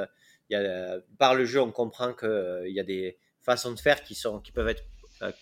[0.50, 4.14] y a, par le jeu, on comprend qu'il y a des façons de faire qui,
[4.14, 4.84] sont, qui peuvent être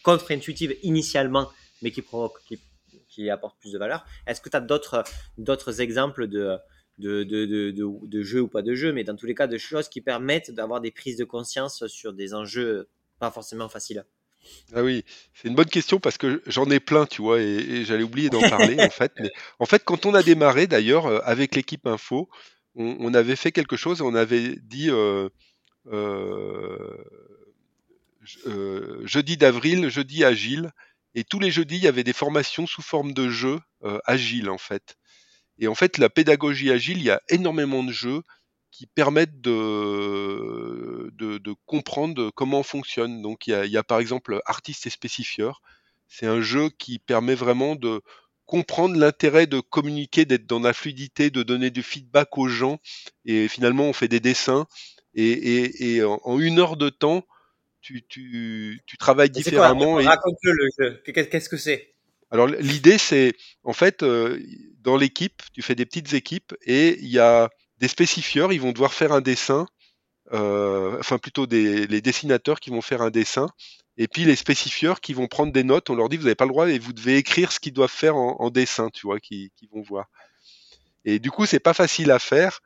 [0.03, 1.51] contre-intuitives initialement,
[1.83, 4.05] mais qui apportent plus de valeur.
[4.27, 5.05] Est-ce que tu as d'autres,
[5.39, 6.59] d'autres exemples de,
[6.99, 9.59] de, de, de, de, jeux ou pas de jeux, mais dans tous les cas de
[9.59, 14.05] choses qui permettent d'avoir des prises de conscience sur des enjeux pas forcément faciles?
[14.75, 18.03] Ah oui, c'est une bonne question parce que j'en ai plein, tu vois, et, j'allais
[18.03, 19.13] oublier d'en parler en fait.
[19.19, 22.29] Mais en fait, quand on a démarré d'ailleurs euh, avec l'équipe Info,
[22.75, 25.29] on, avait fait quelque chose, on avait dit euh,
[25.93, 26.97] euh,
[29.05, 30.73] jeudi d'avril, jeudi agile,
[31.15, 33.61] et tous les jeudis, il y avait des formations sous forme de jeux
[34.07, 34.97] agile en fait.
[35.59, 38.23] Et en fait, la pédagogie agile, il y a énormément de jeux
[38.73, 43.23] qui permettent de, de, comprendre comment on fonctionne.
[43.23, 45.61] Donc il y, a, par exemple Artiste et Spécifieur.
[46.09, 48.03] C'est un jeu qui permet vraiment de
[48.47, 52.81] comprendre l'intérêt de communiquer, d'être dans la fluidité, de donner du feedback aux gens.
[53.25, 54.67] Et finalement, on fait des dessins.
[55.15, 57.25] Et, en, une heure de temps,
[57.83, 59.95] tu, tu, tu travailles différemment.
[59.97, 61.03] Raconte-le le jeu.
[61.13, 61.93] Qu'est-ce que c'est?
[62.31, 64.41] Alors l'idée c'est en fait euh,
[64.81, 67.51] dans l'équipe, tu fais des petites équipes et il y a
[67.83, 69.66] des spécifieurs, ils vont devoir faire un dessin,
[70.33, 73.49] euh, enfin plutôt des, les dessinateurs qui vont faire un dessin,
[73.97, 76.45] et puis les spécifieurs qui vont prendre des notes, on leur dit vous n'avez pas
[76.45, 79.51] le droit et vous devez écrire ce qu'ils doivent faire en, dessin, tu vois, qu'ils
[79.73, 80.07] vont voir.
[81.05, 82.61] Et du coup c'est pas facile à faire,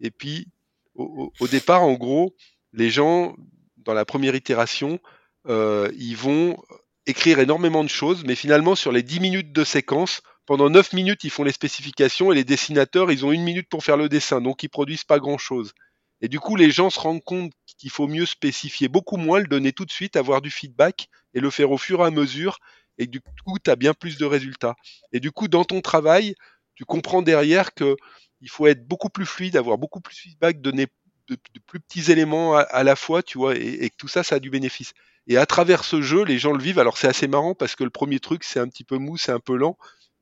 [0.00, 0.48] et puis
[0.94, 2.36] au, départ en gros,
[2.74, 3.34] les gens
[3.78, 5.00] dans la première itération,
[5.48, 6.62] euh, ils vont
[7.06, 11.24] écrire énormément de choses, mais finalement, sur les 10 minutes de séquence, pendant 9 minutes,
[11.24, 14.40] ils font les spécifications et les dessinateurs, ils ont une minute pour faire le dessin,
[14.40, 15.74] donc ils produisent pas grand-chose.
[16.22, 19.46] Et du coup, les gens se rendent compte qu'il faut mieux spécifier beaucoup moins, le
[19.46, 22.60] donner tout de suite, avoir du feedback et le faire au fur et à mesure.
[22.96, 24.74] Et du coup, tu as bien plus de résultats.
[25.12, 26.34] Et du coup, dans ton travail,
[26.76, 27.94] tu comprends derrière que
[28.40, 30.86] il faut être beaucoup plus fluide, avoir beaucoup plus de feedback, donner
[31.28, 34.36] de, plus petits éléments à, la fois, tu vois, et, et que tout ça, ça
[34.36, 34.94] a du bénéfice.
[35.26, 36.78] Et à travers ce jeu, les gens le vivent.
[36.78, 39.32] Alors c'est assez marrant parce que le premier truc, c'est un petit peu mou, c'est
[39.32, 39.76] un peu lent.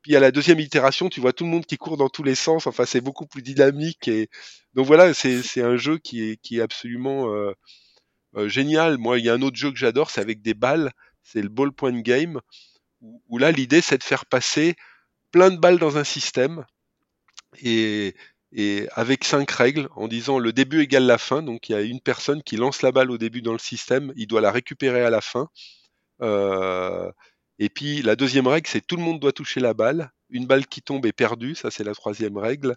[0.07, 2.37] Puis à la deuxième itération, tu vois tout le monde qui court dans tous les
[2.37, 2.69] sens.
[2.69, 4.07] Enfin, c'est beaucoup plus dynamique.
[4.07, 4.29] Et
[4.73, 7.51] donc voilà, c'est un jeu qui est, absolument euh,
[8.37, 8.99] euh, génial.
[8.99, 10.93] Moi, il y a un autre jeu que j'adore, c'est avec des balles.
[11.25, 12.41] C'est le ballpoint game.
[13.01, 14.77] Où, là, l'idée, c'est de faire passer
[15.33, 16.65] plein de balles dans un système.
[17.61, 18.15] Et,
[18.53, 21.43] et avec cinq règles en disant le début égale la fin.
[21.43, 24.13] Donc il y a une personne qui lance la balle au début dans le système,
[24.15, 25.49] il doit la récupérer à la fin.
[26.23, 27.11] Euh,
[27.59, 30.11] et puis la deuxième règle, c'est tout le monde doit toucher la balle.
[30.31, 32.77] une balle qui tombe est perdue, ça c'est la troisième règle.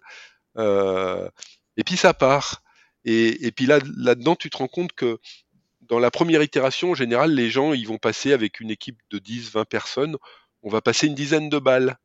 [0.56, 1.28] Euh,
[1.76, 2.62] et puis ça part.
[3.04, 5.18] Et, puis là, là-dedans, tu te rends compte que
[5.80, 9.18] dans la première itération, en général, les gens, ils vont passer avec une équipe de
[9.18, 10.16] 10, 20 personnes,
[10.62, 11.96] on va passer une dizaine de balles.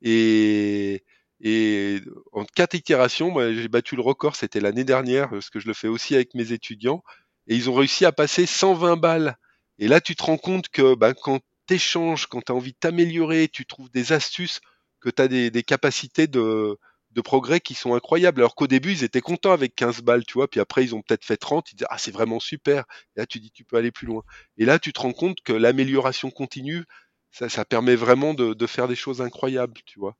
[0.00, 1.04] Et,
[1.40, 2.00] et
[2.32, 5.88] en quatre itérations, j'ai battu le record, c'était l'année dernière, parce que je le fais
[5.88, 7.04] aussi avec mes étudiants,
[7.46, 9.36] et ils ont réussi à passer 120 balles.
[9.78, 11.40] Et là, tu te rends compte que ben, quand
[11.72, 14.60] tu échanges, quand tu as envie de t'améliorer, tu trouves des astuces,
[15.00, 16.78] que tu as des, capacités de,
[17.12, 18.40] de progrès qui sont incroyables.
[18.40, 21.02] Alors qu'au début, ils étaient contents avec 15 balles, tu vois, puis après, ils ont
[21.02, 22.84] peut-être fait 30, ils disent, ah, c'est vraiment super.
[23.16, 24.22] Et là, tu dis, tu peux aller plus loin.
[24.58, 26.84] Et là, tu te rends compte que l'amélioration continue,
[27.30, 30.16] ça, ça permet vraiment de, de, faire des choses incroyables, tu vois.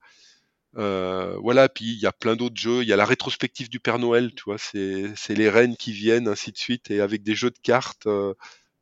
[0.79, 2.83] Euh, voilà, puis il y a plein d'autres jeux.
[2.83, 5.93] Il y a la rétrospective du Père Noël, tu vois, c'est, c'est les reines qui
[5.93, 8.35] viennent, ainsi de suite, et avec des jeux de cartes, euh,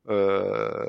[0.09, 0.87] euh,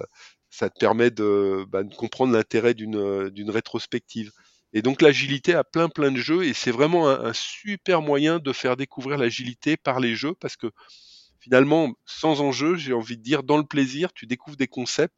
[0.52, 4.32] ça te permet de, bah, comprendre l'intérêt d'une, d'une rétrospective.
[4.74, 8.54] Et donc l'agilité a plein plein de jeux et c'est vraiment un, super moyen de
[8.54, 10.68] faire découvrir l'agilité par les jeux parce que
[11.40, 15.18] finalement, sans enjeu, j'ai envie de dire, dans le plaisir, tu découvres des concepts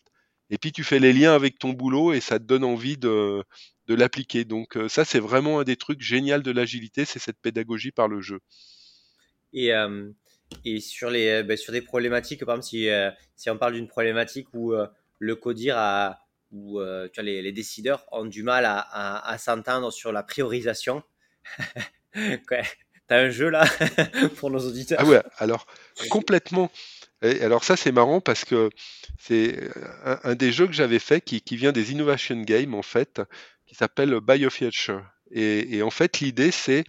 [0.50, 3.44] et puis tu fais les liens avec ton boulot et ça te donne envie de,
[3.88, 4.46] de l'appliquer.
[4.46, 8.08] Donc euh, ça, c'est vraiment un des trucs géniaux de l'agilité, c'est cette pédagogie par
[8.08, 8.40] le jeu.
[9.54, 10.10] Et, euh,
[10.66, 13.88] et sur, les, ben, sur des problématiques, par exemple, si, euh, si on parle d'une
[13.88, 14.88] problématique où euh,
[15.20, 16.20] le codir a,
[16.52, 21.04] où euh, les, décideurs ont du mal à, s'entendre sur la priorisation.
[23.08, 23.66] T'as un jeu là
[24.38, 25.00] pour nos auditeurs?
[25.02, 25.66] Ah ouais, alors
[26.10, 26.72] complètement.
[27.22, 28.70] Et alors ça c'est marrant parce que
[29.18, 29.58] c'est
[30.06, 33.22] un, un, des jeux que j'avais fait qui, vient des Innovation Games en fait,
[33.66, 35.04] qui s'appelle Biofuture.
[35.32, 36.84] Et en fait l'idée c'est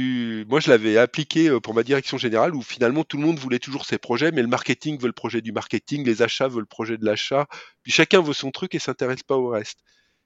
[0.00, 3.58] moi je l'avais appliqué euh, pour ma direction générale où finalement tout le monde voulait
[3.58, 6.66] toujours ses projets, mais le marketing veut le projet du marketing, les achats veulent le
[6.66, 7.46] projet de l'achat,
[7.82, 9.80] puis chacun veut son truc et s'intéresse pas au reste.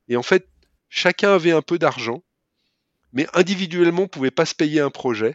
[0.09, 0.49] Et en fait,
[0.89, 2.23] chacun avait un peu d'argent,
[3.13, 5.35] mais individuellement pouvait pas se payer un projet,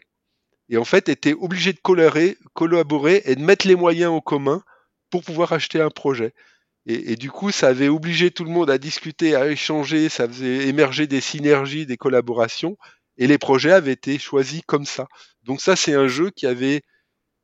[0.70, 1.80] et en fait était obligé de
[2.54, 4.64] collaborer et de mettre les moyens en commun
[5.10, 6.34] pour pouvoir acheter un projet.
[6.88, 10.28] Et, et, du coup, ça avait obligé tout le monde à discuter, à échanger, ça
[10.28, 12.76] faisait émerger des synergies, des collaborations.
[13.18, 15.08] Et les projets avaient été choisis comme ça.
[15.44, 16.82] Donc ça, c'est un jeu qui avait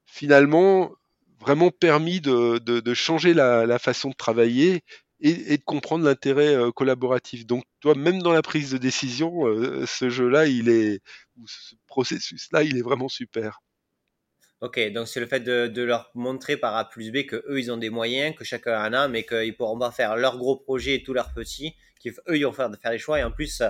[0.06, 0.92] finalement
[1.40, 4.84] vraiment permis de, changer la, façon de travailler
[5.20, 7.46] et, de comprendre l'intérêt euh, collaboratif.
[7.46, 11.00] Donc toi, même dans la prise de décision, euh, ce jeu-là, il est,
[11.46, 13.60] ce processus-là, il est vraiment super.
[14.62, 17.72] Ok, donc c'est le fait de, leur montrer par A plus B que eux ils
[17.72, 20.96] ont des moyens, que chacun en a, mais qu'ils pourront pas faire leur gros projet
[20.96, 23.62] et tous leurs petits, qu'eux ils vont faire, faire les choix et en plus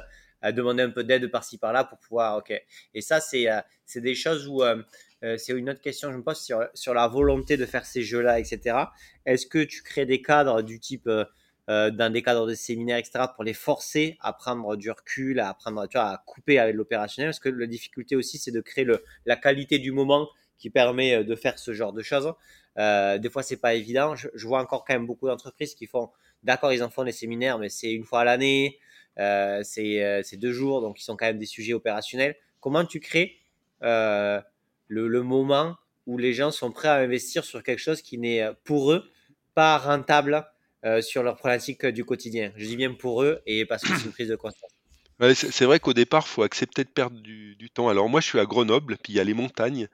[0.52, 2.38] demander un peu d'aide par-ci par-là pour pouvoir.
[2.38, 2.54] Ok.
[2.93, 4.84] Et ça, c'est euh, c'est des choses où euh,
[5.23, 7.86] euh, c'est une autre question que je me pose sur, sur la volonté de faire
[7.86, 8.78] ces jeux-là, etc.
[9.26, 13.26] Est-ce que tu crées des cadres du type euh, dans des cadres de séminaires, etc.,
[13.34, 17.30] pour les forcer à prendre du recul, à apprendre, tu vois, à couper avec l'opérationnel?
[17.30, 20.28] Parce que la difficulté aussi, c'est de créer le, la qualité du moment
[20.60, 22.34] qui permet de faire ce genre de choses.
[22.78, 24.15] Des fois, c'est pas évident.
[24.15, 26.10] Je, vois encore quand même beaucoup d'entreprises qui font,
[26.43, 28.80] d'accord, ils en font des séminaires, mais c'est une fois à l'année.
[29.19, 32.36] Euh, c'est deux jours, donc ils sont quand même des sujets opérationnels.
[32.60, 33.39] Comment tu crées
[33.84, 34.41] euh,
[34.88, 35.75] le, moment
[36.06, 39.10] où les gens sont prêts à investir sur quelque chose qui n'est pour eux
[39.56, 40.45] pas rentable
[40.86, 42.51] euh, sur leur problématique du quotidien?
[42.56, 44.71] Je dis bien pour eux et parce que c'est une prise de conscience.
[45.34, 47.89] C'est vrai qu'au départ, il faut accepter de perdre du, temps.
[47.89, 49.88] Alors moi, je suis à Grenoble, puis il y a les montagnes,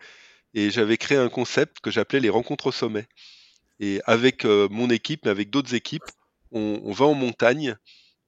[0.53, 3.07] et j'avais créé un concept que j'appelais les rencontres au sommet.
[3.79, 6.03] Et avec euh, mon équipe, mais avec d'autres équipes,
[6.51, 7.77] on, va en montagne,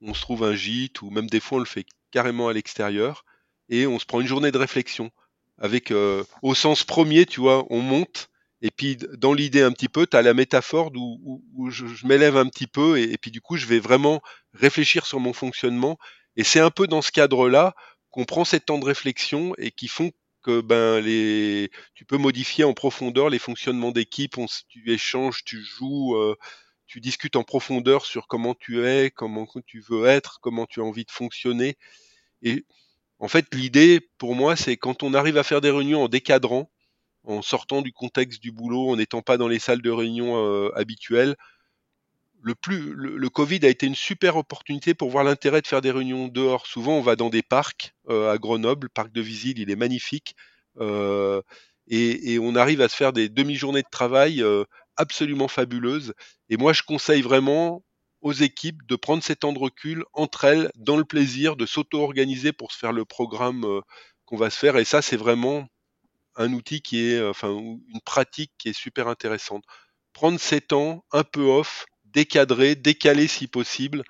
[0.05, 3.25] on se trouve un gîte ou même des fois on le fait carrément à l'extérieur
[3.69, 5.11] et on se prend une journée de réflexion
[5.57, 8.29] avec euh, au sens premier, tu vois, on monte
[8.61, 12.47] et puis dans l'idée un petit peu, tu as la métaphore où, je, m'élève un
[12.47, 14.21] petit peu et, puis du coup je vais vraiment
[14.53, 15.97] réfléchir sur mon fonctionnement
[16.35, 17.75] et c'est un peu dans ce cadre-là
[18.11, 22.63] qu'on prend ces temps de réflexion et qui font que ben les tu peux modifier
[22.63, 24.37] en profondeur les fonctionnements d'équipe,
[24.69, 26.35] tu échanges, tu joues, euh,
[26.87, 30.83] tu discutes en profondeur sur comment tu es, comment tu veux être, comment tu as
[30.83, 31.77] envie de fonctionner.
[32.41, 32.65] Et
[33.19, 36.69] en fait, l'idée pour moi, c'est quand on arrive à faire des réunions en décadrant,
[37.23, 40.69] en sortant du contexte du boulot, en n'étant pas dans les salles de réunion euh,
[40.75, 41.35] habituelles,
[42.41, 45.89] le, plus, le, Covid a été une super opportunité pour voir l'intérêt de faire des
[45.89, 46.67] réunions dehors.
[46.67, 49.75] Souvent, on va dans des parcs euh, à Grenoble, le parc de Visil, il est
[49.75, 50.35] magnifique.
[50.79, 51.41] Euh,
[51.87, 54.43] et, on arrive à se faire des demi-journées de travail
[54.97, 56.13] absolument fabuleuse.
[56.49, 57.83] Et moi, je conseille vraiment
[58.21, 62.53] aux équipes de prendre ces temps de recul entre elles, dans le plaisir, de s'auto-organiser
[62.53, 63.81] pour se faire le programme euh,
[64.25, 64.77] qu'on va se faire.
[64.77, 65.67] Et ça, c'est vraiment
[66.35, 69.63] un outil qui est, euh, enfin, une pratique qui est super intéressante.
[70.11, 74.03] Prendre ces temps un peu off, décadrer, décaler si possible,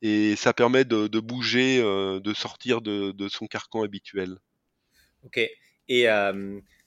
[0.00, 4.38] et ça permet de, bouger, euh, de sortir de, de, son carcan habituel.
[5.24, 5.40] Ok.
[5.88, 6.04] Et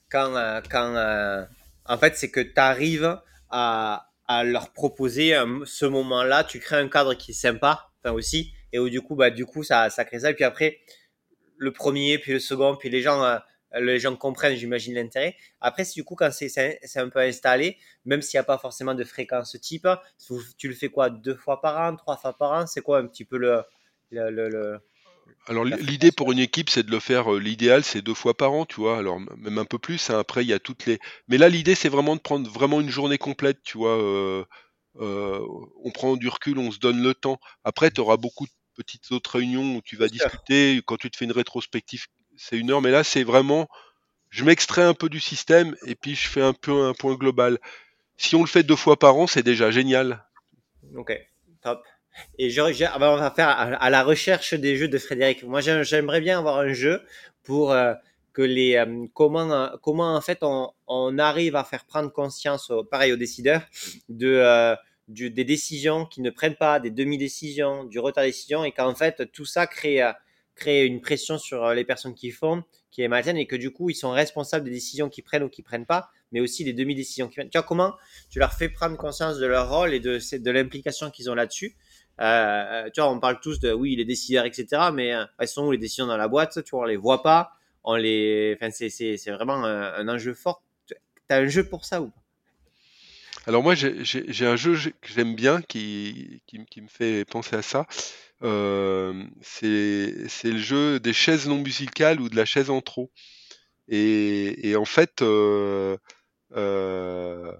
[0.08, 1.46] quand, quand
[1.84, 4.06] en fait, c'est que tu arrives à,
[4.44, 5.34] leur proposer
[5.64, 9.16] ce moment-là, tu crées un cadre qui est sympa, enfin aussi, et où du coup,
[9.16, 10.30] bah, du coup, ça, ça crée ça.
[10.30, 10.78] Et puis après,
[11.56, 13.40] le premier, puis le second, puis les gens
[13.78, 15.36] les gens comprennent, j'imagine, l'intérêt.
[15.60, 19.04] Après, du coup, quand c'est un peu installé, même s'il n'y a pas forcément de
[19.04, 19.88] fréquence type,
[20.56, 22.66] tu le fais quoi Deux fois par an, trois fois par an?
[22.66, 23.62] C'est quoi un petit peu le.
[24.10, 24.80] le,
[25.46, 27.34] alors l'idée pour une équipe, c'est de le faire.
[27.34, 28.98] Euh, l'idéal, c'est deux fois par an, tu vois.
[28.98, 30.10] Alors même un peu plus.
[30.10, 30.18] Hein.
[30.18, 30.98] Après, il y a toutes les.
[31.28, 33.98] Mais là, l'idée, c'est vraiment de prendre vraiment une journée complète, tu vois.
[34.00, 34.44] Euh,
[35.00, 35.40] euh,
[35.82, 37.38] on prend du recul, on se donne le temps.
[37.64, 40.82] Après, tu auras beaucoup de petites autres réunions où tu vas discuter.
[40.86, 42.06] Quand tu te fais une rétrospective
[42.40, 43.68] c'est une heure, mais là, c'est vraiment,
[44.30, 47.58] je m'extrais un peu du système et puis je fais un peu un point global.
[48.16, 50.26] Si on le fait deux fois par an, c'est déjà génial.
[50.96, 51.12] Ok,
[51.62, 51.82] top.
[52.38, 55.42] Et je, ah ben, on va faire à, la recherche des jeux de Frédéric.
[55.44, 57.02] Moi, j'aimerais bien avoir un jeu
[57.42, 57.94] pour euh,
[58.32, 63.12] que les euh, comment euh, comment en fait on, arrive à faire prendre conscience, pareil
[63.12, 63.62] aux décideurs,
[64.08, 64.76] de
[65.08, 69.44] des décisions qui ne prennent pas, des demi-décisions, du retard décision, et qu'en fait tout
[69.44, 70.00] ça crée
[70.60, 73.72] créer une pression sur euh, les personnes qui font, qui est malsaine et que du
[73.72, 76.74] coup, ils sont responsables des décisions qu'ils prennent ou qu'ils prennent pas, mais aussi des
[76.74, 77.50] demi-décisions qu'ils prennent.
[77.50, 77.94] Tu vois, comment
[78.30, 81.74] tu leur fais prendre conscience de leur rôle et de, de l'implication qu'ils ont là-dessus
[82.20, 85.66] euh, Tu vois, on parle tous de, oui, les décideurs, etc., mais euh, elles sont
[85.66, 86.62] où les décisions dans la boîte?
[86.64, 87.52] Tu vois, on les voit pas.
[87.84, 88.56] On les...
[88.60, 90.62] Enfin, c'est vraiment un, enjeu fort.
[90.86, 90.94] Tu
[91.30, 92.20] as un jeu pour ça ou pas?
[93.46, 96.42] Alors moi j'ai un jeu que j'aime bien qui,
[96.76, 97.86] me fait penser à ça.
[98.42, 103.10] Euh, c'est le jeu des chaises non musicales ou de la chaise en trop.
[103.90, 105.96] Et, en fait, euh,
[106.56, 107.52] euh,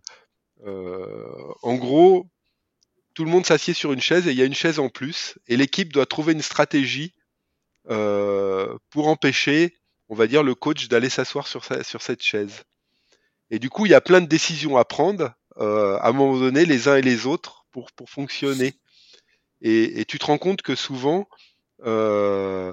[0.65, 2.27] euh, en gros,
[3.15, 5.39] tout le monde s'assied sur une chaise et il y a une chaise en plus.
[5.49, 7.15] Et l'équipe doit trouver une stratégie
[7.89, 9.77] euh, pour empêcher,
[10.09, 12.65] on va dire, le coach d'aller s'asseoir sur, cette chaise.
[13.51, 16.39] Et du coup, il y a plein de décisions à prendre euh, à un moment
[16.39, 18.75] donné, les uns et les autres, pour, fonctionner.
[19.61, 21.29] Et, tu te rends compte que souvent,
[21.85, 22.73] euh,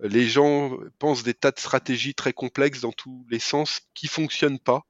[0.00, 4.58] les gens pensent des tas de stratégies très complexes dans tous les sens qui fonctionnent
[4.58, 4.84] pas.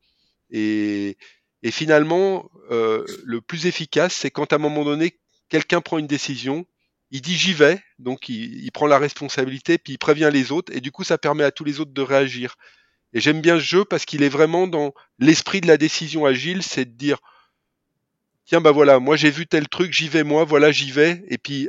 [1.71, 6.67] Finalement, euh, le plus efficace, c'est quand à un moment donné, quelqu'un prend une décision,
[7.11, 10.81] il dit j'y vais, donc il, prend la responsabilité, puis il prévient les autres, et
[10.81, 12.57] du coup, ça permet à tous les autres de réagir.
[13.13, 16.63] Et j'aime bien ce jeu parce qu'il est vraiment dans l'esprit de la décision agile,
[16.63, 17.19] c'est de dire
[18.45, 21.39] tiens bah voilà, moi j'ai vu tel truc, j'y vais moi, voilà j'y vais, et
[21.39, 21.69] puis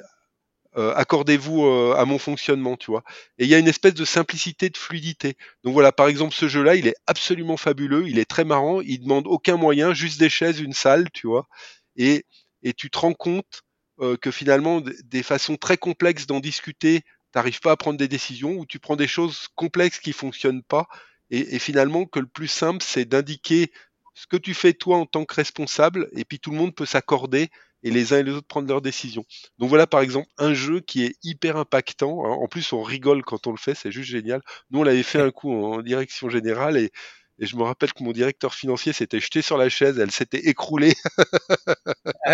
[0.77, 3.03] euh, accordez-vous euh, à mon fonctionnement, tu vois.
[3.37, 5.35] Et il y a une espèce de simplicité, de fluidité.
[5.63, 8.99] Donc voilà, par exemple ce jeu-là, il est absolument fabuleux, il est très marrant, il
[8.99, 11.47] demande aucun moyen, juste des chaises, une salle, tu vois.
[11.95, 12.25] Et,
[12.63, 13.63] et tu te rends compte
[14.01, 18.51] euh, que finalement, des façons très complexes d'en discuter, t'arrives pas à prendre des décisions,
[18.57, 20.87] ou tu prends des choses complexes qui fonctionnent pas,
[21.31, 23.71] et, et finalement que le plus simple, c'est d'indiquer
[24.13, 26.85] ce que tu fais toi en tant que responsable, et puis tout le monde peut
[26.85, 27.49] s'accorder
[27.83, 29.25] et les uns et les autres prendre leurs décisions.
[29.59, 32.19] Donc voilà par exemple un jeu qui est hyper impactant.
[32.19, 34.41] En plus on rigole quand on le fait, c'est juste génial.
[34.71, 36.91] Nous on l'avait fait un coup en direction générale et,
[37.39, 40.93] je me rappelle que mon directeur financier s'était jeté sur la chaise, elle s'était écroulée.
[42.29, 42.33] Ah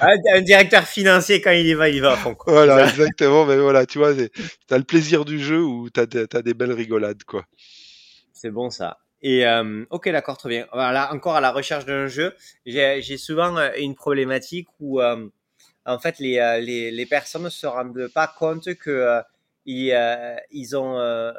[0.00, 2.36] ah, un directeur financier, quand il y va, il va à fond.
[2.46, 3.46] Voilà, exactement.
[3.46, 4.28] Mais voilà, tu vois, tu
[4.70, 7.24] as le plaisir du jeu ou tu as, as, des belles rigolades.
[7.24, 7.46] quoi.
[8.34, 8.98] C'est bon ça.
[9.22, 10.66] Et euh, ok, d'accord, très bien.
[10.72, 15.28] Voilà, encore à la recherche d'un jeu, j'ai souvent euh, une problématique où euh,
[15.84, 19.22] en fait les, les, personnes ne se rendent pas compte que euh,
[19.66, 19.94] ils,
[20.50, 21.32] ils ont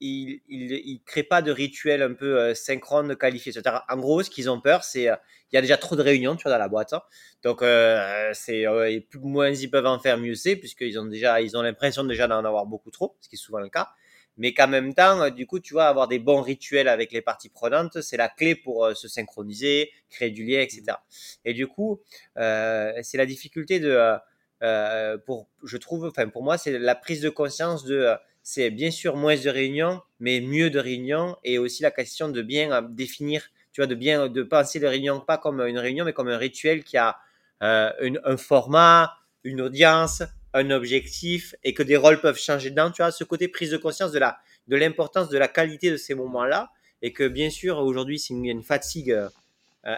[0.00, 3.52] ils, ils, créent pas de rituel un peu synchrone qualifié.
[3.88, 6.42] En gros, ce qu'ils ont peur, c'est il y a déjà trop de réunions, tu
[6.44, 6.92] vois, dans la boîte.
[6.92, 7.02] Hein.
[7.42, 7.60] Donc,
[8.32, 8.64] c'est
[9.08, 12.66] plus moins ils peuvent en faire, mieux c'est, puisqu'ils ont ont l'impression déjà d'en avoir
[12.66, 13.88] beaucoup trop, ce qui est souvent le cas
[14.38, 17.20] mais qu'en même temps, euh, du coup, tu vois, avoir des bons rituels avec les
[17.20, 20.84] parties prenantes, c'est la clé pour euh, se synchroniser, créer du lien, etc.
[21.44, 22.00] Et du coup,
[22.38, 24.16] euh, c'est la difficulté de,
[24.62, 28.90] euh, pour, je trouve, enfin pour moi, c'est la prise de conscience de, c'est bien
[28.90, 33.42] sûr moins de réunions, mais mieux de réunions, et aussi la question de bien définir,
[33.72, 36.38] tu vois, de bien, de penser les réunions pas comme une réunion, mais comme un
[36.38, 37.18] rituel qui a
[37.60, 40.22] une, un format, une audience,
[40.54, 42.90] un objectif et que des rôles peuvent changer dedans.
[42.90, 44.38] Tu vois, ce côté prise de conscience de la
[44.68, 46.70] de l'importance de la qualité de ces moments-là
[47.02, 49.28] et que bien sûr aujourd'hui c'est une, fatigue euh,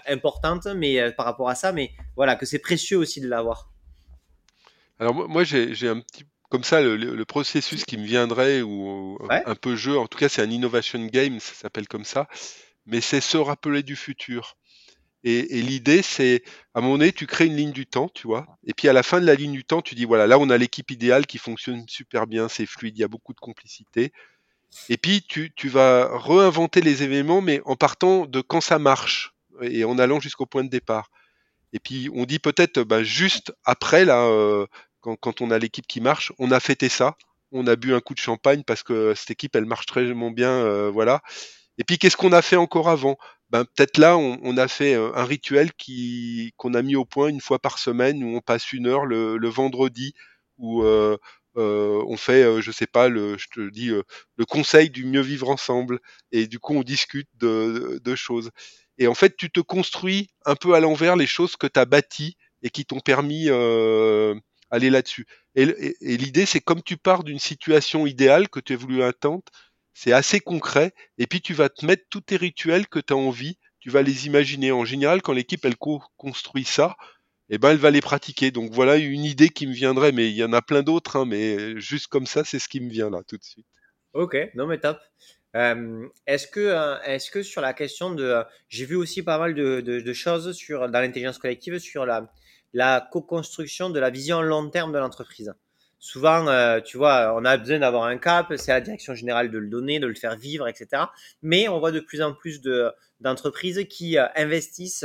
[0.07, 3.68] importante mais euh, par rapport à ça mais voilà que c'est précieux aussi de l'avoir.
[4.98, 9.76] Alors moi j'ai un petit comme ça le, processus qui me viendrait ou un peu
[9.76, 12.28] jeu en tout cas c'est un innovation game ça s'appelle comme ça
[12.86, 14.57] mais c'est se rappeler du futur.
[15.22, 16.42] Et, l'idée, c'est,
[16.74, 18.46] à un moment tu crées une ligne du temps, tu vois.
[18.66, 20.48] Et puis à la fin de la ligne du temps, tu dis, voilà, là, on
[20.48, 24.12] a l'équipe idéale qui fonctionne super bien, c'est fluide, il y a beaucoup de complicité.
[24.88, 29.34] Et puis, tu, tu vas réinventer les événements, mais en partant de quand ça marche
[29.60, 31.10] et en allant jusqu'au point de départ.
[31.72, 34.66] Et puis, on dit peut-être, bah, juste après, là, euh,
[35.00, 37.16] quand, quand, on a l'équipe qui marche, on a fêté ça,
[37.52, 40.50] on a bu un coup de champagne parce que cette équipe, elle marche très bien,
[40.50, 41.20] euh, voilà.
[41.81, 43.16] Et puis, qu'est-ce qu'on a fait encore avant?
[43.49, 47.28] Ben, peut-être là, on, a fait euh, un rituel qui qu'on a mis au point
[47.28, 50.12] une fois par semaine, où on passe une heure le, vendredi,
[50.59, 51.16] où euh,
[51.57, 55.22] euh, on fait, euh, je sais pas, le, je te dis, le conseil du mieux
[55.22, 56.01] vivre ensemble,
[56.33, 58.51] et du coup, on discute de, de choses.
[58.99, 61.87] Et en fait, tu te construis un peu à l'envers les choses que tu as
[61.87, 63.49] bâties et qui t'ont permis
[64.70, 65.26] aller là-dessus.
[65.55, 69.03] Et, et, et l'idée, c'est comme tu pars d'une situation idéale que tu as voulu
[69.03, 69.43] atteindre,
[70.01, 70.94] c'est assez concret.
[71.18, 74.01] Et puis tu vas te mettre tous tes rituels que tu as envie, tu vas
[74.01, 74.72] les imaginer.
[74.72, 76.96] En général, quand l'équipe elle construit ça,
[77.51, 78.51] eh ben elle va les pratiquer.
[78.51, 81.26] Donc voilà une idée qui me viendrait, mais il y en a plein d'autres, hein,
[81.26, 83.66] mais juste comme ça, c'est ce qui me vient là tout de suite.
[84.14, 84.98] Ok, non mais top.
[85.55, 89.36] Euh, est-ce que, euh, est-ce que sur la question de, euh, j'ai vu aussi pas
[89.36, 92.32] mal de, de, choses sur dans l'intelligence collective sur la,
[92.72, 95.53] la co-construction de la vision long terme de l'entreprise?
[96.01, 99.59] Souvent, euh, tu vois, on a besoin d'avoir un cap, c'est la direction générale de
[99.59, 101.05] le donner, de le faire vivre, etc.
[101.42, 102.90] Mais on voit de plus en plus de,
[103.20, 105.05] d'entreprises qui euh, investissent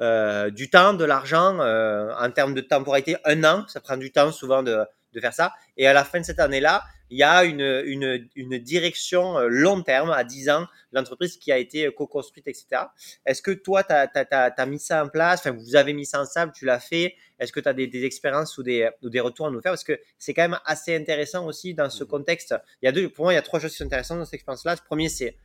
[0.00, 4.32] euh, du temps, de l'argent, en termes de temporalité, un an, ça prend du temps
[4.32, 4.78] souvent de,
[5.12, 5.52] de faire ça.
[5.76, 9.48] Et à la fin de cette année-là, il y a une, une, une direction euh,
[9.48, 12.82] long terme, à 10 ans, l'entreprise qui a été co-construite, etc.
[13.26, 15.40] Est-ce que toi, tu as, mis ça en place?
[15.40, 17.88] Enfin, Vous avez mis ça en sable, tu l'as fait Est-ce que tu as des,
[17.88, 19.72] des, expériences ou des, ou des retours à nous faire?
[19.72, 22.08] Parce que c'est quand même assez intéressant aussi dans ce mmh.
[22.08, 22.54] contexte.
[22.80, 24.24] Il y a deux, pour moi, il y a trois choses qui sont intéressantes dans
[24.24, 24.74] cette expérience-là.
[24.74, 25.36] Le premier, c'est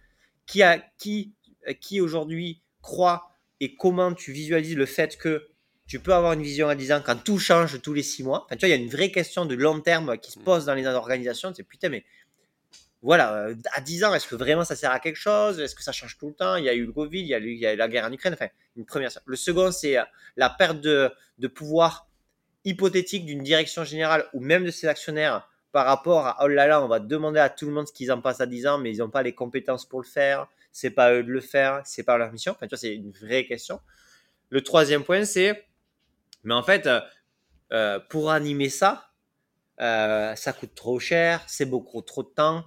[0.45, 1.33] qui, a, qui,
[1.81, 5.47] qui aujourd'hui croit et comment tu visualises le fait que
[5.87, 8.45] tu peux avoir une vision à 10 ans quand tout change tous les 6 mois.
[8.45, 10.43] Enfin, tu vois, il y a une vraie question de long terme qui se mm.
[10.43, 11.53] pose dans les organisations.
[11.55, 12.03] C'est putain, mais
[13.01, 15.59] voilà, euh, à 10 ans, est-ce que vraiment ça sert à quelque chose?
[15.59, 16.55] Est-ce que ça change tout le temps?
[16.55, 17.87] Il y a eu le Covid, il y a eu, il y a eu la
[17.87, 18.33] guerre en Ukraine.
[18.33, 19.11] Enfin, une première.
[19.25, 20.03] Le second, c'est euh,
[20.37, 22.09] la perte de, de pouvoir
[22.63, 26.81] hypothétique d'une direction générale ou même de ses actionnaires par rapport à oh là là,
[26.81, 28.91] on va demander à tout le monde ce qu'ils en passent à 10 ans, mais
[28.91, 30.47] ils n'ont pas les compétences pour le faire.
[30.71, 32.53] C'est pas eux de le faire, c'est pas leur mission.
[32.53, 33.79] Enfin, tu vois, c'est une vraie question.
[34.49, 35.65] Le troisième point, c'est
[36.45, 37.01] mais en fait, euh,
[37.73, 39.11] euh, pour animer ça,
[39.81, 42.63] euh, ça coûte trop cher, c'est beaucoup trop de temps.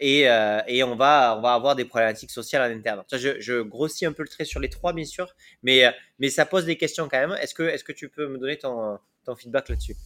[0.00, 0.22] et,
[0.66, 3.04] et on, va, on va avoir des problématiques sociales à l'interne.
[3.12, 6.46] Je, je, grossis un peu le trait sur les trois, bien sûr, mais, mais ça
[6.46, 7.36] pose des questions quand même.
[7.40, 9.96] Est-ce que, est que tu peux me donner ton, ton feedback là-dessus?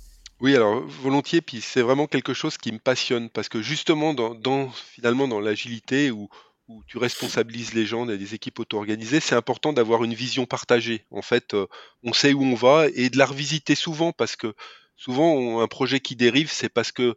[0.40, 4.34] Oui, alors volontiers, puis c'est vraiment quelque chose qui me passionne parce que justement, dans,
[4.34, 6.28] dans finalement, dans l'agilité ou,
[6.68, 11.04] où tu responsabilises les gens, des équipes auto-organisées, c'est important d'avoir une vision partagée.
[11.10, 11.66] En fait, euh,
[12.02, 14.54] on sait où on va et de la revisiter souvent parce que
[14.96, 17.16] souvent un projet qui dérive, c'est parce que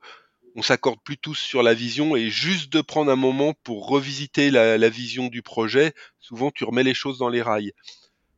[0.56, 4.52] on s'accorde plus tous sur la vision et juste de prendre un moment pour revisiter
[4.52, 7.72] la, vision du projet, souvent tu remets les choses dans les rails.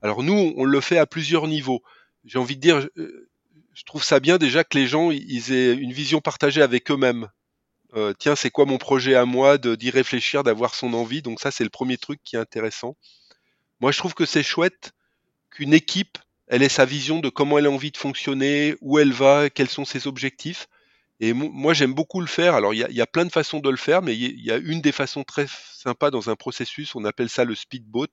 [0.02, 1.82] Alors nous, on le fait à plusieurs niveaux.
[2.26, 3.30] J'ai envie de dire, euh,
[3.74, 7.30] je trouve ça bien déjà que les gens ils aient une vision partagée avec eux-mêmes.
[7.96, 11.22] Euh, tiens, c'est quoi mon projet à moi, d'y réfléchir, d'avoir son envie?
[11.22, 12.96] Donc ça, c'est le premier truc qui est intéressant.
[13.80, 14.94] Moi, je trouve que c'est chouette
[15.50, 16.18] qu'une équipe,
[16.48, 19.70] elle ait sa vision de comment elle a envie de fonctionner, où elle va, quels
[19.70, 20.68] sont ses objectifs.
[21.20, 22.56] Et moi, j'aime beaucoup le faire.
[22.56, 24.82] Alors, il y a, plein de façons de le faire, mais il y, a une
[24.82, 28.08] des façons très sympas dans un processus, on appelle ça le speedboat.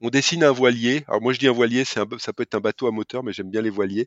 [0.00, 1.04] On dessine un voilier.
[1.08, 3.50] Alors, moi, je dis un voilier, ça peut être un bateau à moteur, mais j'aime
[3.50, 4.06] bien les voiliers.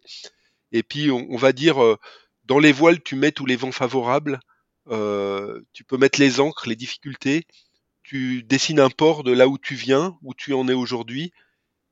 [0.72, 1.98] Et puis, on, va dire, euh,
[2.46, 4.40] dans les voiles, tu mets tous les vents favorables.
[4.90, 7.46] Euh, tu peux mettre les encres, les difficultés,
[8.04, 11.32] tu dessines un port de là où tu viens, où tu en es aujourd'hui,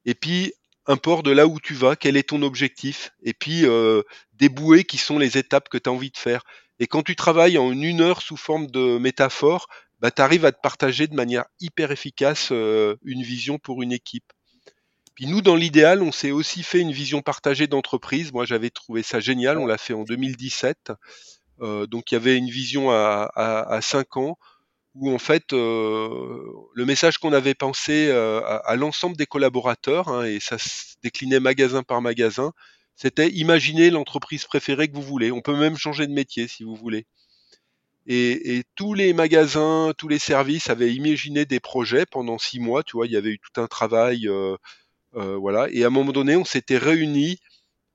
[0.05, 0.53] et puis
[0.87, 4.01] un port de là où tu vas, quel est ton objectif, et puis euh,
[4.33, 4.49] des
[4.85, 6.43] qui sont les étapes que tu as envie de faire.
[6.79, 9.67] Et quand tu travailles en une heure sous forme de métaphore,
[9.99, 13.91] bah, tu arrives à te partager de manière hyper efficace euh, une vision pour une
[13.91, 14.31] équipe.
[15.15, 18.33] Puis nous, dans l'idéal, on s'est aussi fait une vision partagée d'entreprise.
[18.33, 19.57] Moi, j'avais trouvé ça génial.
[19.57, 20.91] On l'a fait en 2017.
[21.61, 24.37] Euh, donc il y avait une vision à, à, 5 ans
[24.93, 26.41] où en fait euh,
[26.73, 31.39] le message qu'on avait pensé euh, à, l'ensemble des collaborateurs, hein, et ça se déclinait
[31.39, 32.53] magasin par magasin,
[32.95, 35.31] c'était imaginer l'entreprise préférée que vous voulez.
[35.31, 37.05] On peut même changer de métier si vous voulez.
[38.07, 42.83] Et, tous les magasins, tous les services avaient imaginé des projets pendant six mois.
[42.83, 44.29] Tu vois, il y avait eu tout un travail,
[45.13, 45.67] voilà.
[45.71, 47.39] Et à un moment donné, on s'était réunis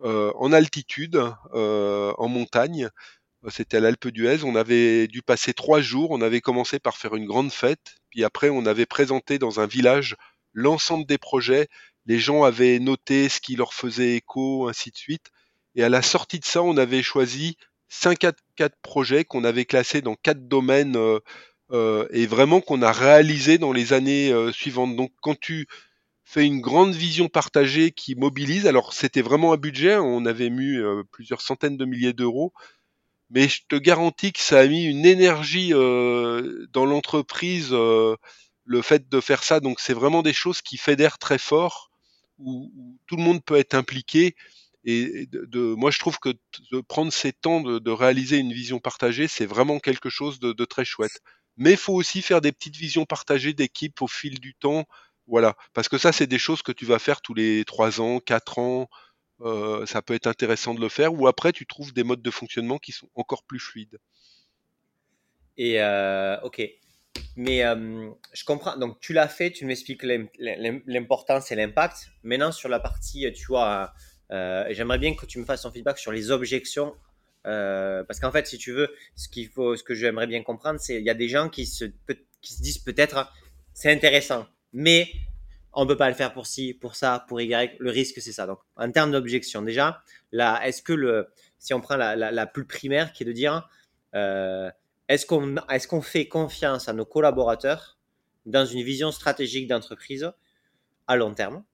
[0.00, 1.22] en altitude,
[1.54, 2.90] en montagne,
[3.48, 4.44] c'était à l'Alpe d'Huez.
[4.44, 6.10] On avait dû passer trois jours.
[6.10, 7.96] On avait commencé par faire une grande fête.
[8.10, 10.16] Puis après, on avait présenté dans un village
[10.52, 11.68] l'ensemble des projets
[12.06, 15.30] les gens avaient noté ce qui leur faisait écho, ainsi de suite.
[15.74, 17.56] Et à la sortie de ça, on avait choisi
[17.88, 21.20] 5 à 4 projets qu'on avait classés dans quatre domaines euh,
[21.72, 24.96] euh, et vraiment qu'on a réalisé dans les années euh, suivantes.
[24.96, 25.66] Donc quand tu
[26.24, 30.76] fais une grande vision partagée qui mobilise, alors c'était vraiment un budget, on avait mis
[31.10, 32.52] plusieurs centaines de milliers d'euros,
[33.30, 39.20] mais je te garantis que ça a mis une énergie dans l'entreprise, le fait de
[39.20, 39.60] faire ça.
[39.60, 41.90] Donc c'est vraiment des choses qui fédèrent très fort,
[42.38, 42.72] où,
[43.06, 44.34] tout le monde peut être impliqué.
[44.84, 46.30] Et de, moi, je trouve que
[46.72, 50.84] de prendre ces temps de, réaliser une vision partagée, c'est vraiment quelque chose de, très
[50.84, 51.20] chouette.
[51.56, 54.86] Mais il faut aussi faire des petites visions partagées d'équipe au fil du temps.
[55.26, 58.20] Voilà, parce que ça, c'est des choses que tu vas faire tous les trois ans,
[58.20, 58.88] quatre ans.
[59.42, 61.14] Euh, ça peut être intéressant de le faire.
[61.14, 63.98] Ou après, tu trouves des modes de fonctionnement qui sont encore plus fluides.
[65.56, 66.62] Et euh, ok,
[67.36, 68.76] mais euh, je comprends.
[68.76, 72.10] Donc, tu l'as fait, tu m'expliques l'importance et l'impact.
[72.22, 73.92] Maintenant, sur la partie, tu vois,
[74.30, 76.94] j'aimerais bien que tu me fasses ton feedback sur les objections.
[77.42, 80.96] Parce qu'en fait, si tu veux, ce qu'il faut, ce que j'aimerais bien comprendre, c'est
[80.96, 81.84] il y a des gens qui se,
[82.40, 83.30] qui se disent peut-être
[83.72, 85.10] c'est intéressant, mais
[85.72, 87.76] on peut pas le faire pour ci, pour ça, pour Y.
[87.78, 88.46] Le risque, c'est ça.
[88.46, 90.02] Donc, en termes d'objection, déjà,
[90.32, 93.68] là, est-ce que le, si on prend la, la, plus primaire, qui est de dire,
[94.14, 94.70] euh,
[95.08, 95.54] est-ce qu'on,
[95.88, 97.98] qu'on fait confiance à nos collaborateurs
[98.46, 100.32] dans une vision stratégique d'entreprise
[101.06, 101.64] à long terme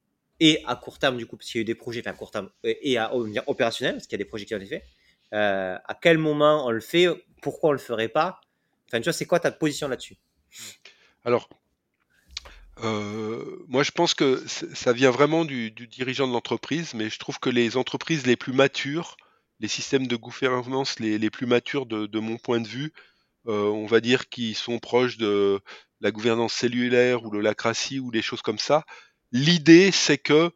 [0.40, 2.14] et à court terme, du coup, parce qu'il y a eu des projets, enfin à
[2.14, 4.84] court terme, et à opérationnel, parce qu'il y a des projets qui ont été faits,
[5.32, 7.08] euh, à quel moment on le fait,
[7.40, 8.40] pourquoi on le ferait pas?
[8.88, 10.16] Enfin, tu vois, c'est quoi ta position là-dessus?
[11.24, 11.48] Alors,
[12.82, 17.38] euh, moi, je pense que ça vient vraiment du, dirigeant de l'entreprise, mais je trouve
[17.38, 19.16] que les entreprises les plus matures,
[19.60, 22.92] les systèmes de gouvernance les, les plus matures de, mon point de vue,
[23.48, 25.60] euh, on va dire qui sont proches de
[26.00, 28.84] la gouvernance cellulaire ou de l'acratie ou des choses comme ça,
[29.32, 30.50] L'idée, c'est que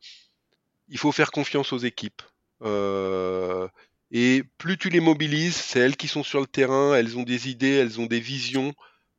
[0.89, 2.23] il faut faire confiance aux équipes.
[2.63, 3.69] Euh,
[4.11, 7.49] et plus tu les mobilises, c'est elles qui sont sur le terrain, elles ont des
[7.49, 8.75] idées, elles ont des visions.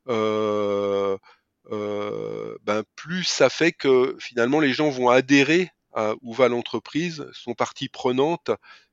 [0.08, 1.16] Euh,
[1.70, 7.54] ben plus ça fait que finalement les gens vont adhérer à où va l'entreprise, sont
[7.54, 8.50] partie prenante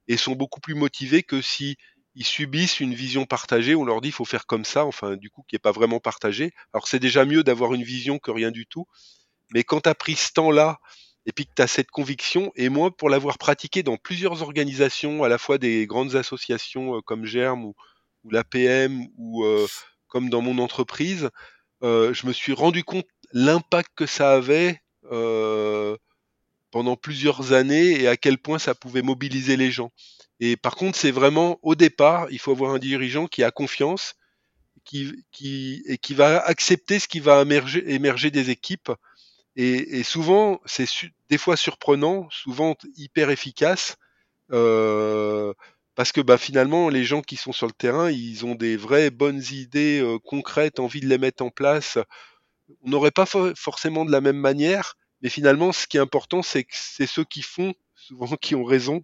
[0.08, 1.78] et sont beaucoup plus motivés que si
[2.16, 3.76] ils subissent une vision partagée.
[3.76, 6.00] On leur dit il faut faire comme ça, enfin du coup qui n'est pas vraiment
[6.00, 6.52] partagée.
[6.74, 8.86] Alors c'est déjà mieux d'avoir une vision que rien du tout.
[9.52, 10.80] Mais quand tu as pris ce temps-là,
[11.26, 15.24] et puis que tu as cette conviction, et moi, pour l'avoir pratiqué dans plusieurs organisations,
[15.24, 17.76] à la fois des grandes associations euh, comme Germe ou,
[18.32, 19.68] l'APM, ou euh,
[20.08, 21.30] comme dans mon entreprise,
[21.84, 24.82] euh, je me suis rendu compte l'impact que ça avait
[26.72, 29.92] pendant plusieurs années et à quel point ça pouvait mobiliser les gens.
[30.40, 34.14] Et par contre, c'est vraiment au départ, il faut avoir un dirigeant qui a confiance,
[34.86, 38.92] qui, qui, et qui va accepter ce qui va émerger, émerger des équipes
[39.62, 40.86] et, souvent, c'est
[41.30, 43.98] des fois surprenant, souvent hyper efficace,
[44.54, 45.54] euh,
[46.00, 49.10] parce que bah, finalement, les gens qui sont sur le terrain, ils ont des vraies
[49.10, 51.98] bonnes idées euh, concrètes, envie de les mettre en place.
[52.86, 56.64] On n'aurait pas forcément de la même manière, mais finalement, ce qui est important, c'est
[56.64, 59.04] que c'est ceux qui font, souvent qui ont raison.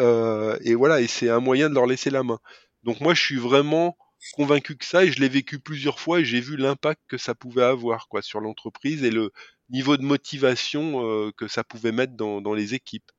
[0.00, 2.38] Euh, et voilà, et c'est un moyen de leur laisser la main.
[2.84, 3.98] Donc moi, je suis vraiment
[4.32, 7.34] convaincu que ça, et je l'ai vécu plusieurs fois, et j'ai vu l'impact que ça
[7.34, 9.30] pouvait avoir quoi sur l'entreprise et le,
[9.68, 13.12] niveau de motivation euh, que ça pouvait mettre dans, dans, les équipes.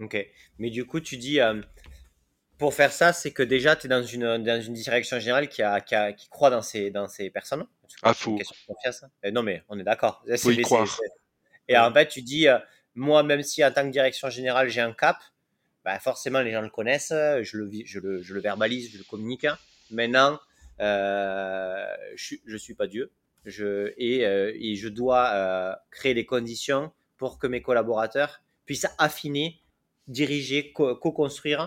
[0.00, 0.16] Ok,
[0.58, 1.38] mais du coup, tu dis,
[2.58, 5.62] pour faire ça, c'est que déjà, tu es dans une, dans une direction générale qui,
[5.62, 7.66] a, qui, a, qui croit dans ces, dans ces personnes.
[8.02, 8.38] Ah, faux.
[9.22, 10.24] Eh, non, mais on est d'accord.
[10.38, 10.86] Faut y croire.
[11.68, 12.58] Et en fait, tu dis, euh,
[12.94, 15.18] moi, même si en tant que direction générale, j'ai un cap,
[15.84, 19.04] bah, forcément, les gens le connaissent, je le, je le, je le verbalise, je le
[19.04, 19.46] communique.
[19.90, 20.40] Maintenant,
[20.78, 23.12] je ne suis pas Dieu,
[23.44, 28.88] je, et, euh, et je dois euh, créer les conditions pour que mes collaborateurs puissent
[28.98, 29.60] affiner,
[30.08, 31.66] diriger, co-construire euh,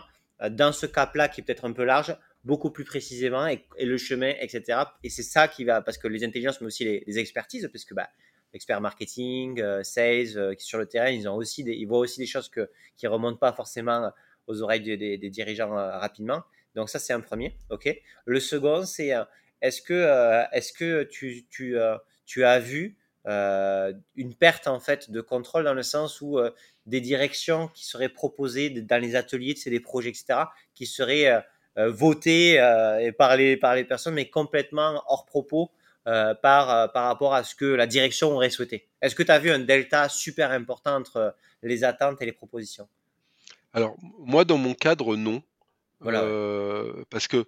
[0.50, 4.34] dans ce cap-là qui est peut-être un peu large, beaucoup plus précisément et, le chemin,
[4.40, 4.80] etc.
[5.04, 7.94] Et c'est ça qui va, parce que les intelligences, mais aussi les, expertises, parce que
[7.94, 8.10] bah,
[8.54, 12.48] l'expert marketing, sales, qui sur le terrain, ils, ont aussi ils voient aussi des choses
[12.50, 14.12] que, qui ne remontent pas forcément
[14.48, 16.44] aux oreilles des, dirigeants rapidement.
[16.76, 17.58] Donc ça, c'est un premier.
[17.70, 17.94] ok
[18.26, 19.14] le second, c'est
[19.62, 24.80] est-ce que, euh, est-ce que tu, tu, euh, tu as vu euh, une perte en
[24.80, 26.40] fait de contrôle dans le sens où
[26.90, 30.42] des directions qui seraient proposées dans les ateliers, c'est des projets, etc.,
[30.76, 31.44] qui seraient
[31.78, 32.58] votées
[33.18, 35.72] par, les, par les personnes, mais complètement hors propos
[36.06, 38.90] par, par rapport à ce que la direction aurait souhaité.
[39.02, 42.90] Est-ce que tu as vu un delta super important entre les attentes et les propositions?
[43.74, 45.42] Alors, moi, dans mon cadre, non.
[46.02, 46.24] Voilà.
[47.10, 47.46] parce que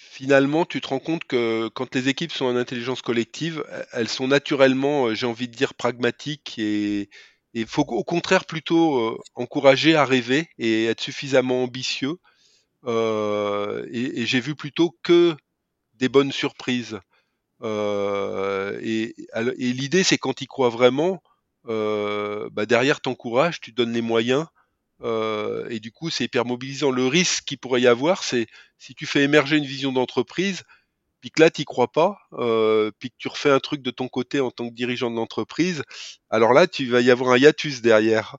[0.00, 4.28] finalement, tu te rends compte que quand les équipes sont en intelligence collective, elles sont
[4.28, 7.10] naturellement, euh, j'ai envie de dire, pragmatiques et,
[7.54, 12.16] il faut au contraire plutôt encourager à rêver et être suffisamment ambitieux.
[12.86, 15.36] et, j'ai vu plutôt que
[15.94, 16.98] des bonnes surprises.
[17.62, 19.14] et,
[19.58, 21.22] l'idée, c'est quand tu crois vraiment,
[21.64, 24.46] bah derrière, t'encourages, tu donnes les moyens.
[25.02, 26.90] et du coup, c'est hyper mobilisant.
[26.90, 28.46] Le risque qu'il pourrait y avoir, c'est
[28.78, 30.62] si tu fais émerger une vision d'entreprise,
[31.20, 34.08] puis que là tu crois pas, euh, puis que tu refais un truc de ton
[34.08, 35.82] côté en tant que dirigeant de l'entreprise,
[36.30, 38.36] alors là tu vas y avoir un hiatus derrière.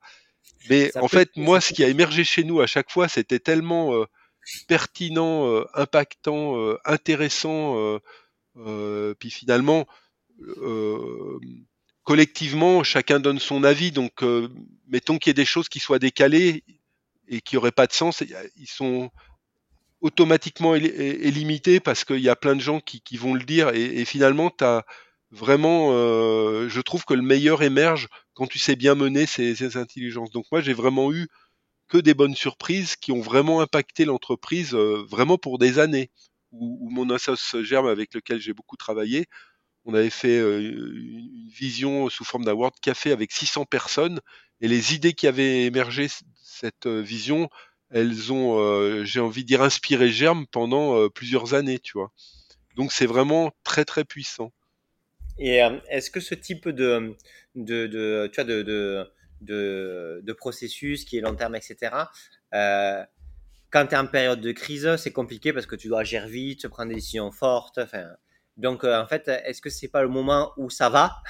[0.70, 3.96] Mais en fait, moi, ce qui a émergé chez nous à chaque fois, c'était tellement
[3.96, 4.06] euh,
[4.68, 8.00] pertinent, euh, impactant, euh, intéressant,
[9.20, 9.88] puis finalement,
[12.04, 13.92] collectivement, chacun donne son avis.
[13.92, 14.24] Donc,
[14.88, 16.64] mettons qu'il y ait des choses qui soient décalées
[17.28, 18.24] et qui n'auraient pas de sens,
[18.58, 19.10] ils sont
[20.02, 23.70] automatiquement est, limité parce qu'il y a plein de gens qui, qui vont le dire
[23.70, 24.66] et, finalement tu
[25.32, 29.78] vraiment euh, je trouve que le meilleur émerge quand tu sais bien mener ces, ces
[29.78, 30.32] intelligences.
[30.32, 31.28] Donc moi j'ai vraiment eu
[31.88, 36.10] que des bonnes surprises qui ont vraiment impacté l'entreprise euh, vraiment pour des années.
[36.52, 39.26] Où, mon associé Germe avec lequel j'ai beaucoup travaillé
[39.86, 44.20] on avait fait euh, une vision sous forme d'un World Café avec 600 personnes
[44.60, 46.08] et les idées qui avaient émergé
[46.44, 47.50] cette vision
[47.92, 52.12] elles ont, euh, j'ai envie de dire, inspiré Germe pendant euh, plusieurs années, tu vois.
[52.76, 54.52] Donc c'est vraiment très très puissant.
[55.38, 57.16] Et euh, est-ce que ce type de,
[57.56, 58.62] de, de tu vois, de,
[59.42, 61.92] de, de, processus qui est long terme, etc.,
[63.72, 66.68] quand tu es en période de crise, c'est compliqué parce que tu dois agir vite,
[66.68, 67.80] prendre des décisions fortes.
[68.58, 71.24] Donc, en fait, est-ce que c'est pas le moment où ça va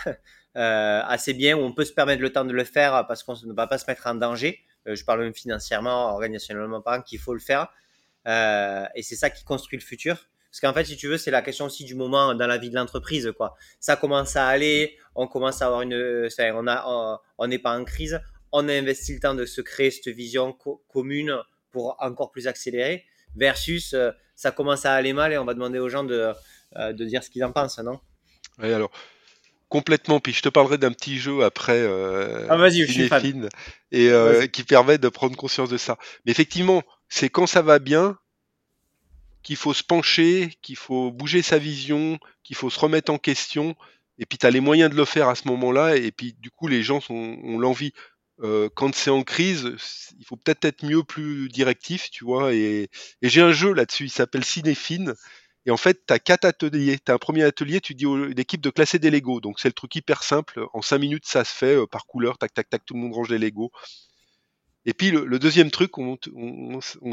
[0.56, 3.54] assez bien, où on peut se permettre le temps de le faire parce qu'on ne
[3.54, 4.66] va pas se mettre en danger?
[4.86, 7.68] Je parle même financièrement, organisationnellement parlant, qu'il faut le faire.
[8.28, 10.28] Euh, et c'est ça qui construit le futur.
[10.50, 12.70] Parce qu'en fait, si tu veux, c'est la question aussi du moment dans la vie
[12.70, 13.32] de l'entreprise.
[13.38, 13.56] quoi.
[13.80, 15.94] Ça commence à aller, on commence à avoir une.
[15.94, 18.20] On a, on n'est pas en crise,
[18.52, 20.58] on a investi le temps de se créer cette vision
[20.90, 21.38] commune
[21.72, 23.06] pour encore plus accélérer.
[23.38, 26.34] Versus, euh, ça commence à aller mal et on va demander aux gens de,
[26.76, 28.02] de dire ce qu'ils en pensent, non?
[28.60, 28.92] Oui, alors,
[29.72, 30.20] complètement.
[30.20, 33.50] Puis je te parlerai d'un petit jeu après euh, ah, vas-y, je suis fan.
[33.92, 35.98] et euh, qui permet de prendre conscience de ça.
[36.26, 38.20] Mais effectivement, c'est quand ça va bien
[39.42, 43.76] qu'il faut se pencher, qu'il faut bouger sa vision, qu'il faut se remettre en question.
[44.20, 45.96] Et puis tu as les moyens de le faire à ce moment-là.
[45.96, 47.94] Et puis du coup, les gens sont, ont l'envie.
[48.44, 49.72] Euh, quand c'est en crise,
[50.20, 52.54] il faut peut-être être mieux, plus directif, tu vois.
[52.54, 52.90] Et,
[53.22, 55.16] et j'ai un jeu là-dessus, il s'appelle Cinéfine.
[55.66, 56.98] Et en fait, tu as quatre ateliers.
[57.04, 59.42] Tu un premier atelier, tu dis à l'équipe de classer des Legos.
[59.42, 60.66] Donc c'est le truc hyper simple.
[60.74, 63.14] En cinq minutes, ça se fait euh, par couleur, tac, tac, tac, tout le monde
[63.14, 63.72] range les Legos.
[64.86, 66.18] Et puis le, deuxième truc, on,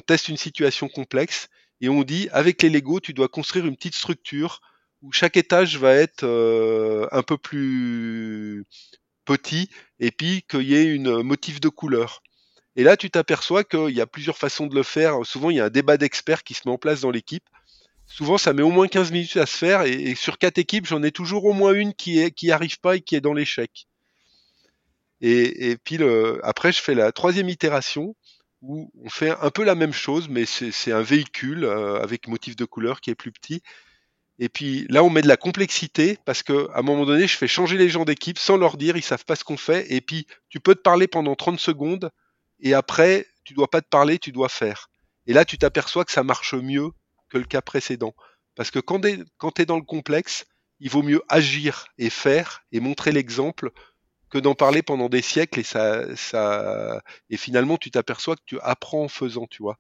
[0.06, 1.48] teste une situation complexe
[1.82, 4.60] et on dit, avec les Legos, tu dois construire une petite structure
[5.02, 8.64] où chaque étage va être euh, un peu plus
[9.26, 9.68] petit
[10.00, 12.22] et puis qu'il y ait une motif de couleur.
[12.74, 15.26] Et là, tu t'aperçois qu'il y a plusieurs façons de le faire.
[15.26, 17.44] Souvent, il y a un débat d'experts qui se met en place dans l'équipe
[18.08, 21.02] souvent ça met au moins 15 minutes à se faire et, sur quatre équipes j'en
[21.02, 23.86] ai toujours au moins une qui est arrive pas et qui est dans l'échec.
[25.20, 25.98] Et, puis
[26.42, 28.16] après je fais la troisième itération
[28.62, 32.56] où on fait un peu la même chose mais c'est un véhicule euh, avec motif
[32.56, 33.62] de couleur qui est plus petit.
[34.40, 37.36] Et puis là on met de la complexité parce que à un moment donné je
[37.36, 40.00] fais changer les gens d'équipe sans leur dire ils savent pas ce qu'on fait et
[40.00, 42.10] puis tu peux te parler pendant 30 secondes
[42.60, 44.88] et après tu dois pas te parler tu dois faire.
[45.26, 46.90] Et là tu t'aperçois que ça marche mieux
[47.28, 48.14] que le cas précédent.
[48.54, 50.44] Parce que quand tu es dans le complexe,
[50.80, 53.70] il vaut mieux agir et faire et montrer l'exemple
[54.30, 59.04] que d'en parler pendant des siècles et ça, et finalement tu t'aperçois que tu apprends
[59.04, 59.78] en faisant, tu vois.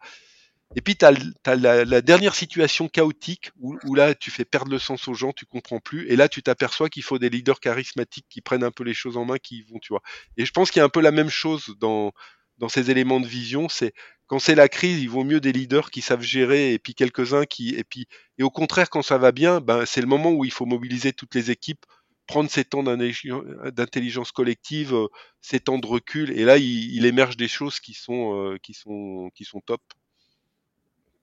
[0.76, 1.12] Et puis tu as,
[1.56, 5.46] la, dernière situation chaotique où, où, là tu fais perdre le sens aux gens, tu
[5.46, 8.84] comprends plus et là tu t'aperçois qu'il faut des leaders charismatiques qui prennent un peu
[8.84, 10.02] les choses en main, qui vont, tu vois.
[10.36, 12.12] Et je pense qu'il y a un peu la même chose dans
[12.58, 13.94] dans ces éléments de vision, c'est
[14.28, 17.46] quand c'est la crise, il vaut mieux des leaders qui savent gérer et puis quelques-uns
[17.46, 18.06] qui et puis
[18.36, 21.14] et au contraire quand ça va bien, ben c'est le moment où il faut mobiliser
[21.14, 21.84] toutes les équipes,
[22.26, 25.08] prendre ces temps d'intelligence collective, euh,
[25.40, 29.30] ces temps de recul et là il, émerge des choses qui sont euh, qui sont
[29.34, 29.80] qui sont top.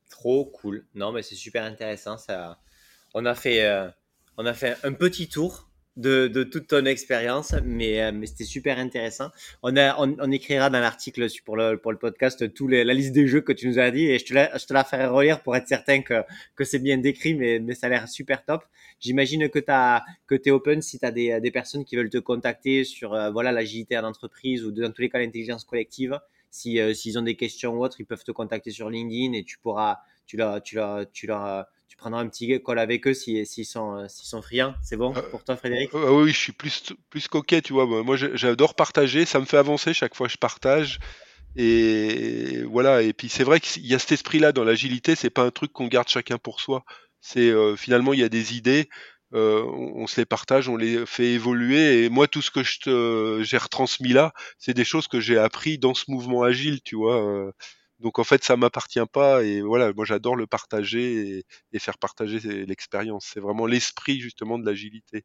[0.10, 0.88] Trop cool.
[0.96, 2.60] Non mais c'est super intéressant ça.
[3.14, 3.88] On a fait euh,
[4.38, 5.65] on a fait un petit tour
[5.98, 9.30] de, de toute ton expérience, mais, euh, mais c'était super intéressant.
[9.64, 12.94] On, a, on, on écrira dans l'article pour le, pour le podcast tous les, la
[12.94, 14.84] liste des jeux que tu nous as dit et je te la, je te la
[14.84, 16.24] ferai relire pour être certain que,
[16.56, 18.64] que c'est bien décrit, mais, mais ça a l'air super top.
[19.00, 22.84] J'imagine que tu es open si tu as des, des personnes qui veulent te contacter
[22.84, 26.20] sur euh, voilà l'agilité en entreprise ou dans tous les cas l'intelligence collective.
[26.50, 29.44] Si, euh, s'ils ont des questions ou autres, ils peuvent te contacter sur LinkedIn et
[29.44, 33.14] tu pourras, tu leur, tu leur, tu leur, tu prendras un petit call avec eux
[33.14, 34.76] s'ils sont, s'ils sont friands.
[34.84, 35.92] C'est bon pour toi, Frédéric?
[35.94, 37.86] Oui, je suis plus, plus coquet, tu vois.
[37.86, 39.26] Moi, j'adore partager.
[39.26, 41.00] Ça me fait avancer chaque fois que je partage.
[41.56, 43.02] Et voilà.
[43.02, 45.16] Et puis, c'est vrai qu'il y a cet esprit-là dans l'agilité.
[45.16, 46.84] C'est pas un truc qu'on garde chacun pour soi.
[47.22, 48.90] C'est finalement, il y a des idées.
[49.34, 52.04] Euh, on, se les partage, on les fait évoluer.
[52.04, 55.94] Et moi, tout ce que j'ai retransmis là, c'est des choses que j'ai appris dans
[55.94, 57.52] ce mouvement agile, tu vois.
[58.00, 58.04] Euh.
[58.04, 59.44] donc en fait, ça m'appartient pas.
[59.44, 63.30] Et voilà, moi, j'adore le partager et, faire partager l'expérience.
[63.34, 65.24] C'est vraiment l'esprit justement de l'agilité.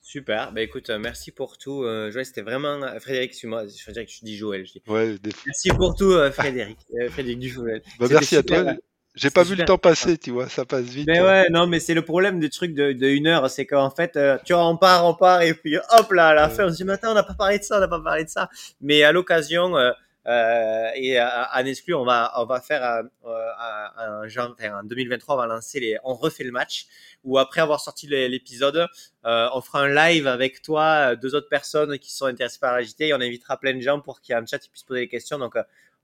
[0.00, 0.52] Super.
[0.52, 1.82] Bah écoute, euh, merci pour tout.
[1.82, 3.42] Joël, c'était vraiment Frédéric.
[3.44, 4.66] Moi, Frédéric, je dis Joël.
[4.66, 4.82] Je dis.
[4.88, 5.16] Ouais,
[5.46, 6.78] Merci pour tout, Frédéric.
[7.10, 7.82] Frédéric Dujoël.
[7.98, 8.74] Bah, merci à toi.
[9.14, 11.06] J'ai pas vu le temps passer, tu vois, ça passe vite.
[11.06, 11.24] Mais hein.
[11.24, 14.16] ouais, non, mais c'est le problème des trucs de, de une heure, c'est qu'en fait,
[14.16, 16.70] euh, tu vois, on part, on part, et puis hop là, à la fin, on
[16.70, 18.30] se dit, mais attends, on n'a pas parlé de ça, on n'a pas parlé de
[18.30, 18.48] ça.
[18.80, 19.92] Mais à l'occasion, euh, euh,
[20.26, 25.38] et à, à Nesclu, on va, on va faire un, un, un, en 2023, on
[25.38, 26.86] va lancer les, on refait le match,
[27.24, 28.86] ou après avoir sorti l'épisode,
[29.24, 33.14] on fera un live avec toi, deux autres personnes qui sont intéressées par la et
[33.14, 35.08] on invitera plein de gens pour qu'il y ait un chat, qui puissent poser des
[35.08, 35.38] questions.
[35.38, 35.56] Donc,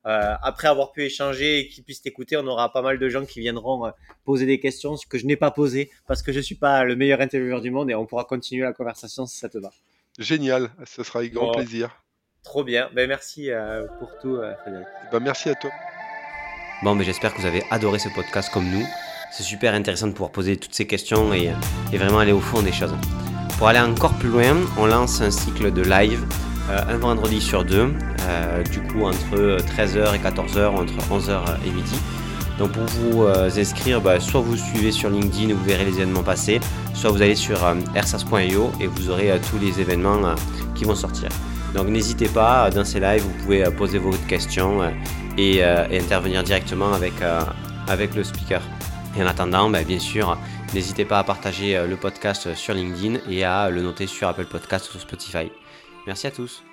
[0.06, 3.26] euh, après avoir pu échanger et qu'ils puissent t'écouter, on aura pas mal de gens
[3.26, 3.90] qui viendront euh,
[4.24, 7.20] poser des questions que je n'ai pas posées parce que je suis pas le meilleur
[7.20, 9.70] intervieweur du monde et on pourra continuer la conversation si ça te va.
[10.18, 11.90] Génial, ce sera avec grand plaisir.
[12.48, 14.86] Trop bien, ben, merci euh, pour tout Frédéric.
[15.12, 15.70] Ben, merci à toi.
[16.82, 18.86] Bon, mais j'espère que vous avez adoré ce podcast comme nous.
[19.30, 21.52] C'est super intéressant de pouvoir poser toutes ces questions et,
[21.92, 22.94] et vraiment aller au fond des choses.
[23.58, 26.24] Pour aller encore plus loin, on lance un cycle de live
[26.70, 27.94] euh, un vendredi sur deux,
[28.28, 31.94] euh, du coup entre 13h et 14h, entre 11h et midi.
[32.58, 35.96] Donc pour vous euh, inscrire, bah, soit vous suivez sur LinkedIn où vous verrez les
[35.96, 36.60] événements passer,
[36.94, 37.58] soit vous allez sur
[37.94, 40.34] ersas.io et vous aurez tous les événements
[40.74, 41.28] qui vont sortir.
[41.74, 44.80] Donc n'hésitez pas, dans ces lives, vous pouvez poser vos questions
[45.36, 47.12] et, intervenir directement avec,
[47.86, 48.62] avec le speaker.
[49.16, 50.36] Et en attendant, bah, bien sûr,
[50.74, 54.88] n'hésitez pas à partager le podcast sur LinkedIn et à le noter sur Apple Podcast
[54.88, 55.52] ou sur Spotify.
[56.06, 56.67] Merci à tous.